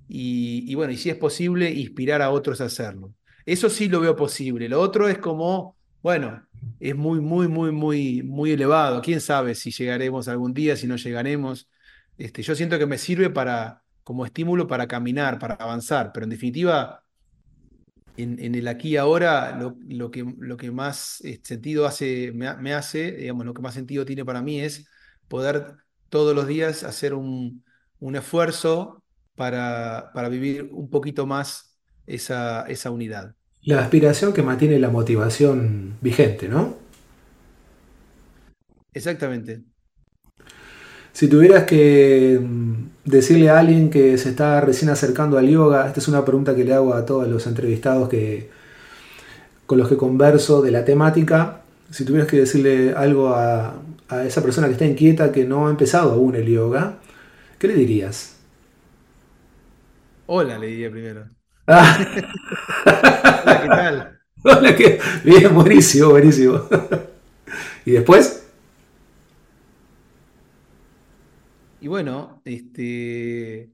[0.07, 3.13] y, y bueno, y si es posible, inspirar a otros a hacerlo.
[3.45, 4.69] Eso sí lo veo posible.
[4.69, 6.45] Lo otro es como, bueno,
[6.79, 9.01] es muy, muy, muy, muy, muy elevado.
[9.01, 11.69] Quién sabe si llegaremos algún día, si no llegaremos.
[12.17, 16.29] Este, yo siento que me sirve para, como estímulo para caminar, para avanzar, pero en
[16.29, 17.03] definitiva,
[18.15, 23.11] en, el aquí y ahora, lo, que, lo que más eh, sentido hace, me, hace,
[23.11, 24.87] digamos, lo que más sentido tiene para mí es
[25.27, 25.73] poder
[26.07, 27.65] todos los días hacer un,
[27.99, 29.03] un esfuerzo
[29.35, 33.35] para, para vivir un poquito más esa, esa unidad.
[33.63, 36.77] La aspiración que mantiene la motivación vigente, ¿no?
[38.93, 39.63] Exactamente.
[41.17, 45.99] Si tuvieras que mm, decirle a alguien que se está recién acercando al yoga, esta
[45.99, 48.51] es una pregunta que le hago a todos los entrevistados que,
[49.65, 54.43] con los que converso de la temática, si tuvieras que decirle algo a, a esa
[54.43, 56.99] persona que está inquieta, que no ha empezado aún el yoga,
[57.57, 58.35] ¿qué le dirías?
[60.27, 61.25] Hola, le diría primero.
[61.69, 61.97] Ah.
[62.85, 64.19] Hola, ¿qué tal?
[64.43, 64.99] Hola, ¿qué?
[65.23, 66.61] Bien, buenísimo, buenísimo.
[67.85, 68.36] ¿Y después?
[71.81, 73.69] Y bueno, este.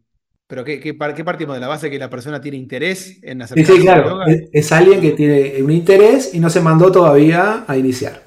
[0.47, 3.80] ¿Pero qué, qué, partimos de la base que la persona tiene interés en hacer sí,
[3.80, 4.19] claro.
[4.51, 8.21] Es, alguien que tiene un interés y no se mandó todavía a iniciar.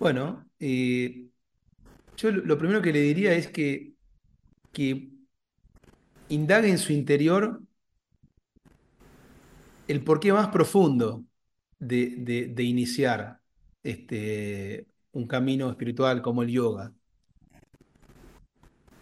[0.00, 1.26] Bueno, eh,
[2.16, 3.92] yo lo primero que le diría es que,
[4.72, 5.10] que
[6.30, 7.60] indaga en su interior
[9.88, 11.24] el porqué más profundo
[11.78, 13.40] de, iniciar
[13.82, 16.92] este, un camino espiritual como el yoga.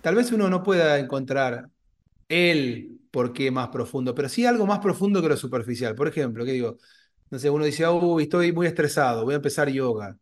[0.00, 1.70] Tal vez uno no pueda encontrar
[2.28, 5.94] el porqué más profundo, pero sí algo más profundo que lo superficial.
[5.94, 6.78] Por ejemplo, ¿qué digo?
[7.30, 10.16] No sé, uno dice, uy, estoy muy estresado, voy a empezar yoga.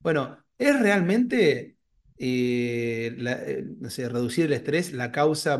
[0.00, 1.76] Bueno, ¿es realmente
[2.16, 5.58] eh, eh, reducir el estrés la causa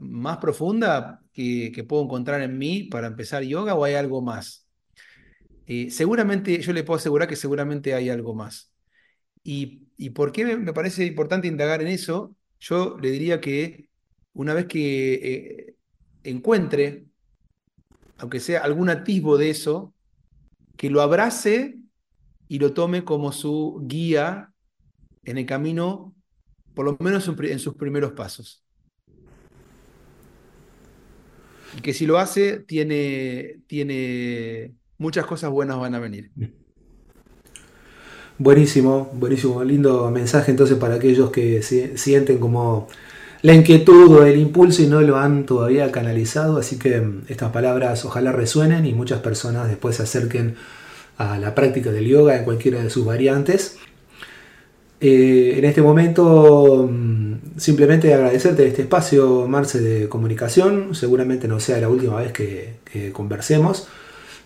[0.00, 4.67] más profunda que, puedo encontrar en mí para empezar yoga o hay algo más?
[5.68, 8.72] Eh, seguramente, yo le puedo asegurar que seguramente hay algo más.
[9.44, 12.34] ¿Y, y por qué me, parece importante indagar en eso?
[12.58, 13.90] Yo le diría que
[14.32, 15.76] una vez que eh,
[16.24, 17.08] encuentre
[18.18, 19.94] aunque sea algún atisbo de eso,
[20.76, 21.78] que lo abrace
[22.48, 24.52] y lo tome como su guía
[25.24, 26.14] en el camino,
[26.74, 28.64] por lo menos en sus primeros pasos.
[31.76, 36.30] Y que si lo hace, tiene, tiene muchas cosas buenas van a venir.
[38.36, 42.86] Buenísimo, buenísimo, lindo mensaje entonces para aquellos que sienten como
[43.42, 47.50] la inquietud o el impulso y no lo han todavía canalizado, así que mm, estas
[47.52, 50.56] palabras ojalá resuenen y muchas personas después se acerquen
[51.16, 53.78] a la práctica del yoga en cualquiera de sus variantes.
[55.00, 61.78] Eh, en este momento mm, simplemente agradecerte este espacio, Marce, de comunicación, seguramente no sea
[61.80, 63.88] la última vez que conversemos.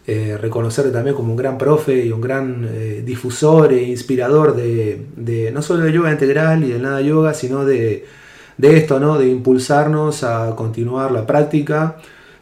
[0.05, 5.51] Eh, reconocerte también como un gran profe y un gran eh, difusor e inspirador de,
[5.55, 8.05] no solo de yoga integral y de nada yoga, sino de,
[8.61, 9.16] esto, ¿no?
[9.16, 11.99] de impulsarnos a continuar la práctica,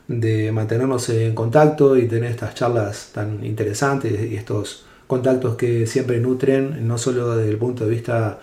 [0.08, 6.18] de mantenernos en contacto y tener estas charlas tan interesantes y estos contactos que siempre
[6.18, 8.38] nutren, no solo desde el punto de vista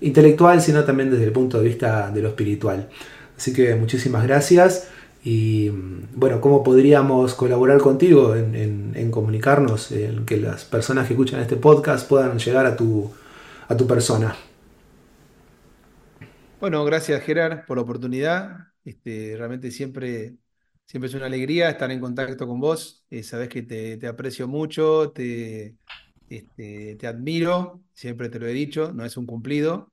[0.00, 2.88] intelectual, sino también desde el punto de vista de lo espiritual.
[3.36, 4.88] Así que muchísimas gracias.
[5.22, 11.56] Y bueno, ¿cómo podríamos colaborar contigo en, comunicarnos, en que las personas que escuchan este
[11.56, 13.10] podcast puedan llegar a tu,
[13.68, 14.34] a tu persona?
[16.58, 18.68] Bueno, gracias Gerard por la oportunidad.
[18.84, 20.36] Este, realmente siempre,
[20.86, 23.04] siempre es una alegría estar en contacto con vos.
[23.10, 25.76] Eh, sabes que te, aprecio mucho, te,
[26.28, 29.89] este, te admiro, siempre te lo he dicho, no es un cumplido.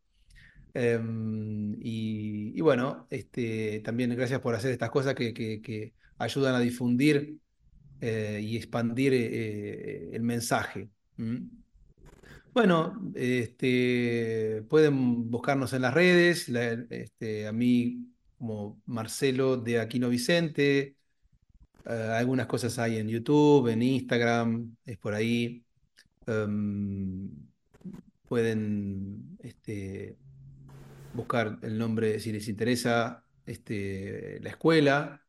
[0.79, 7.39] Em, y, bueno, este, también gracias por hacer estas cosas que, ayudan a difundir
[7.99, 10.89] eh, y expandir eh, el mensaje.
[12.53, 16.47] Bueno, este, pueden buscarnos en las redes,
[16.91, 20.95] este, a mí como Marcelo de Aquino Vicente,
[21.85, 25.63] eh, algunas cosas hay en YouTube, en Instagram, es por ahí.
[26.27, 27.31] Em,
[28.27, 30.17] pueden este,
[31.13, 35.21] buscar el nombre si les interesa este, la escuela,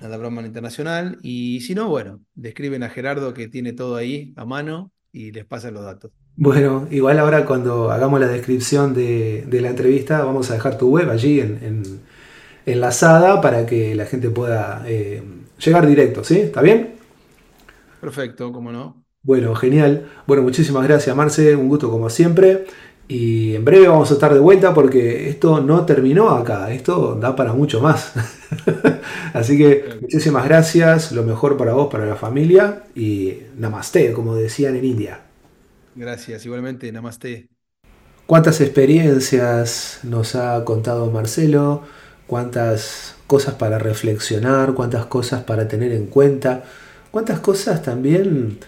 [0.00, 1.18] nada Brahman Internacional.
[1.22, 5.44] Y si no, bueno, describen a Gerardo que tiene todo ahí a mano y les
[5.44, 6.12] pasan los datos.
[6.36, 11.10] Bueno, igual ahora cuando hagamos la descripción de, la entrevista, vamos a dejar tu web
[11.10, 11.82] allí en,
[12.64, 15.22] enlazada para que la gente pueda eh,
[15.58, 16.38] llegar directo, ¿sí?
[16.38, 16.94] ¿Está bien?
[18.00, 18.97] Perfecto, cómo no.
[19.28, 20.08] Bueno, genial.
[20.26, 22.64] Bueno, muchísimas gracias Marce, un gusto como siempre.
[23.08, 27.36] Y en breve vamos a estar de vuelta porque esto no terminó acá, esto da
[27.36, 28.14] para mucho más.
[29.34, 34.76] Así que muchísimas gracias, lo mejor para vos, para la familia y namaste, como decían
[34.76, 35.20] en India.
[35.94, 37.48] Gracias, igualmente, namaste.
[38.24, 41.82] Cuántas experiencias nos ha contado Marcelo,
[42.26, 46.64] cuántas cosas para reflexionar, cuántas cosas para tener en cuenta,
[47.10, 48.58] cuántas cosas también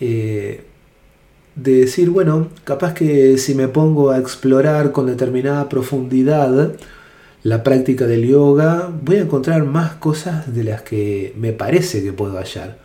[0.00, 0.64] eh,
[1.54, 6.72] de decir, bueno, capaz que si me pongo a explorar con determinada profundidad
[7.42, 12.12] la práctica del yoga, voy a encontrar más cosas de las que me parece que
[12.12, 12.78] puedo hallar.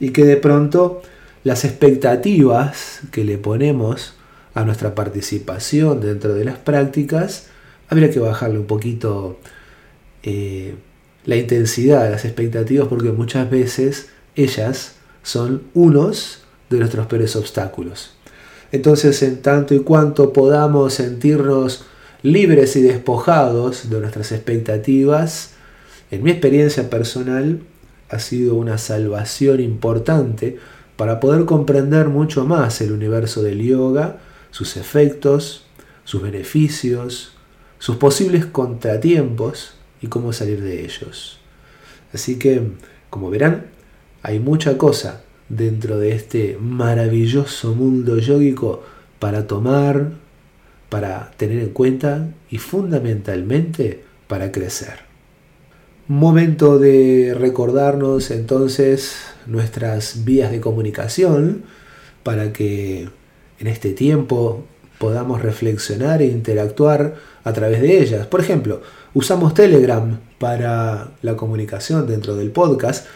[0.00, 1.02] Y que de pronto
[1.44, 4.14] las expectativas que le ponemos
[4.54, 7.48] a nuestra participación dentro de las prácticas,
[7.88, 9.38] habría que bajarle un poquito
[10.22, 10.74] eh,
[11.24, 18.14] la intensidad de las expectativas porque muchas veces ellas son unos de nuestros peores obstáculos.
[18.72, 21.84] Entonces, en tanto y cuanto podamos sentirnos
[22.22, 25.52] libres y despojados de nuestras expectativas,
[26.10, 27.60] en mi experiencia personal
[28.08, 30.58] ha sido una salvación importante
[30.96, 34.18] para poder comprender mucho más el universo del yoga,
[34.50, 35.64] sus efectos,
[36.04, 37.32] sus beneficios,
[37.78, 41.38] sus posibles contratiempos y cómo salir de ellos.
[42.12, 42.62] Así que,
[43.10, 43.66] como verán,
[44.22, 48.82] hay mucha cosa dentro de este maravilloso mundo yógico
[49.18, 50.10] para tomar,
[50.88, 55.06] para tener en cuenta y fundamentalmente para crecer.
[56.08, 59.16] Momento de recordarnos entonces
[59.46, 61.64] nuestras vías de comunicación
[62.22, 63.08] para que
[63.58, 64.64] en este tiempo
[64.98, 67.14] podamos reflexionar e interactuar
[67.44, 68.26] a través de ellas.
[68.26, 68.82] Por ejemplo,
[69.14, 73.06] usamos Telegram para la comunicación dentro del podcast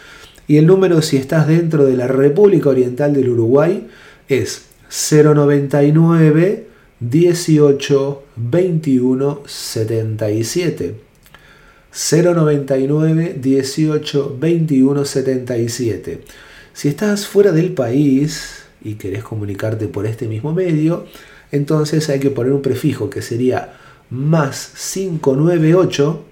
[0.50, 3.86] y el número si estás dentro de la República Oriental del Uruguay
[4.28, 6.66] es 099
[6.98, 10.94] 18 21 77.
[11.92, 16.20] 099 18 21 77.
[16.72, 21.06] Si estás fuera del país y querés comunicarte por este mismo medio,
[21.52, 23.74] entonces hay que poner un prefijo que sería
[24.10, 26.24] más 598,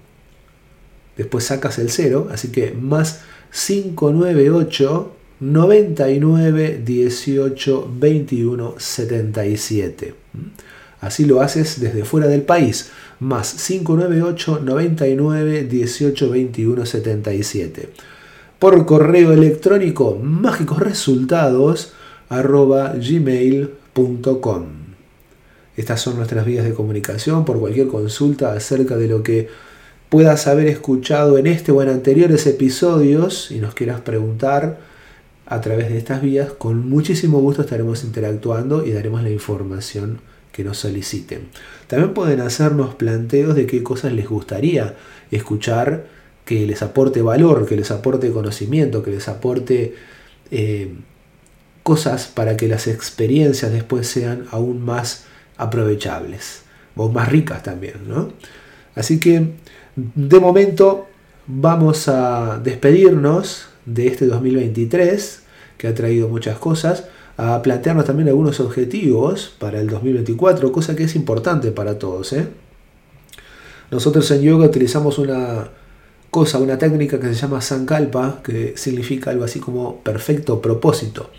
[1.15, 3.21] después sacas el 0, así que más
[3.51, 10.13] 598 99 18 21 77.
[11.01, 12.91] Así lo haces desde fuera del país.
[13.19, 17.89] Más 598 99 18 21 77.
[18.59, 21.93] Por correo electrónico mágicos resultados
[22.27, 24.65] arroba gmail.com.
[25.77, 29.47] Estas son nuestras vías de comunicación por cualquier consulta acerca de lo que
[30.09, 34.79] puedas haber escuchado en este o en anteriores episodios y nos quieras preguntar
[35.45, 40.21] a través de estas vías, con muchísimo gusto estaremos interactuando y daremos la información
[40.51, 41.47] que nos soliciten.
[41.87, 44.95] También pueden hacernos planteos de qué cosas les gustaría
[45.31, 46.05] escuchar
[46.45, 49.95] que les aporte valor, que les aporte conocimiento, que les aporte
[50.51, 50.93] eh,
[51.83, 55.25] cosas para que las experiencias después sean aún más
[55.57, 56.61] aprovechables
[56.95, 58.07] o más ricas también.
[58.07, 58.33] ¿no?
[58.95, 59.53] Así que
[60.15, 61.07] de momento
[61.47, 65.43] vamos a despedirnos de este 2023
[65.77, 67.05] que ha traído muchas cosas,
[67.37, 72.33] a plantearnos también algunos objetivos para el 2024, cosa que es importante para todos.
[72.33, 72.47] ¿eh?
[73.89, 75.69] Nosotros en yoga utilizamos una
[76.29, 81.29] cosa, una técnica que se llama Sankalpa, que significa algo así como perfecto propósito.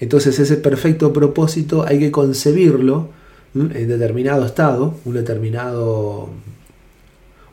[0.00, 3.08] Entonces ese perfecto propósito hay que concebirlo
[3.54, 6.30] en determinado estado, un determinado,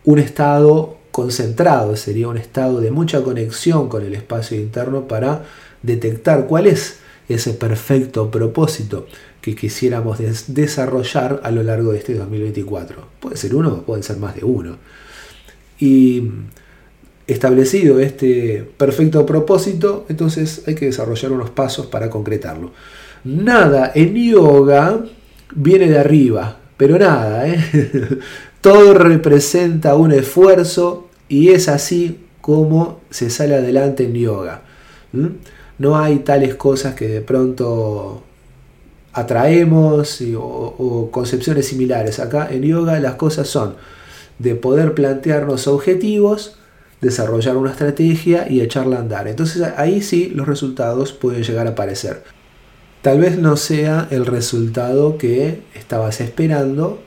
[0.09, 5.43] un estado concentrado, sería un estado de mucha conexión con el espacio interno para
[5.83, 9.05] detectar cuál es ese perfecto propósito
[9.39, 10.17] que quisiéramos
[10.47, 13.07] desarrollar a lo largo de este 2024.
[13.19, 14.77] Puede ser uno, pueden ser más de uno.
[15.79, 16.27] Y
[17.27, 22.71] establecido este perfecto propósito, entonces hay que desarrollar unos pasos para concretarlo.
[23.25, 25.05] Nada en yoga
[25.53, 27.59] viene de arriba, pero nada, ¿eh?
[28.61, 34.61] todo representa un esfuerzo y es así como se sale adelante en yoga.
[35.77, 38.23] No hay tales cosas que de pronto
[39.13, 42.19] atraemos o, concepciones similares.
[42.19, 43.75] Acá en yoga las cosas son
[44.39, 46.57] de poder plantearnos objetivos,
[47.01, 49.27] desarrollar una estrategia y echarla a andar.
[49.27, 52.23] Entonces ahí sí los resultados pueden llegar a aparecer.
[53.01, 57.01] Tal vez no sea el resultado que estabas esperando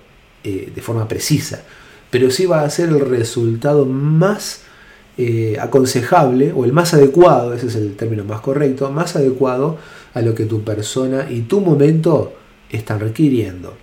[0.45, 1.63] eh, de forma precisa,
[2.11, 4.63] pero sí va a ser el resultado más
[5.19, 9.79] eh, aconsejable o el más adecuado, ese es el término más correcto, más adecuado
[10.15, 12.35] a lo que tu persona y tu momento
[12.71, 13.75] están requiriendo.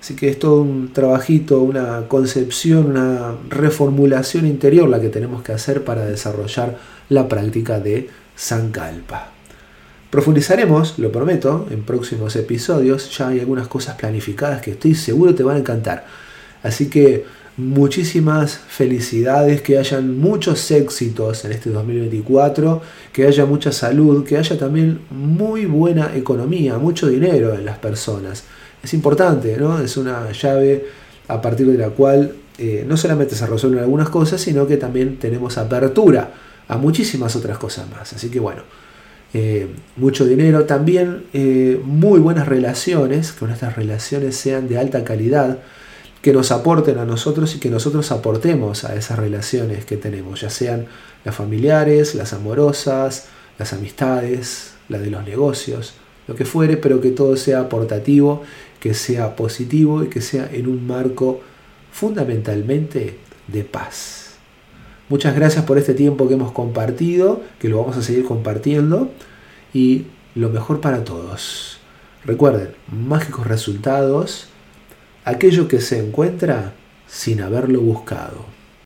[0.00, 5.52] Así que es todo un trabajito, una concepción, una reformulación interior la que tenemos que
[5.52, 6.78] hacer para desarrollar
[7.08, 9.33] la práctica de Sankalpa.
[10.14, 13.18] Profundizaremos, lo prometo, en próximos episodios.
[13.18, 16.06] Ya hay algunas cosas planificadas que estoy seguro te van a encantar.
[16.62, 17.24] Así que
[17.56, 22.80] muchísimas felicidades, que hayan muchos éxitos en este 2024,
[23.12, 28.44] que haya mucha salud, que haya también muy buena economía, mucho dinero en las personas.
[28.84, 29.80] Es importante, ¿no?
[29.80, 30.86] Es una llave
[31.26, 35.18] a partir de la cual eh, no solamente se resuelven algunas cosas, sino que también
[35.18, 36.30] tenemos apertura
[36.68, 38.12] a muchísimas otras cosas más.
[38.12, 38.62] Así que bueno,
[39.36, 39.66] eh,
[39.96, 45.58] mucho dinero, también eh, muy buenas relaciones, que nuestras relaciones sean de alta calidad,
[46.22, 50.50] que nos aporten a nosotros y que nosotros aportemos a esas relaciones que tenemos, ya
[50.50, 50.86] sean
[51.24, 53.26] las familiares, las amorosas,
[53.58, 55.94] las amistades, las de los negocios,
[56.28, 58.44] lo que fuere, pero que todo sea aportativo,
[58.78, 61.40] que sea positivo y que sea en un marco
[61.90, 64.23] fundamentalmente de paz.
[65.08, 69.10] Muchas gracias por este tiempo que hemos compartido, que lo vamos a seguir compartiendo
[69.74, 71.78] y lo mejor para todos.
[72.24, 74.48] Recuerden, mágicos resultados,
[75.24, 76.72] aquello que se encuentra
[77.06, 78.53] sin haberlo buscado.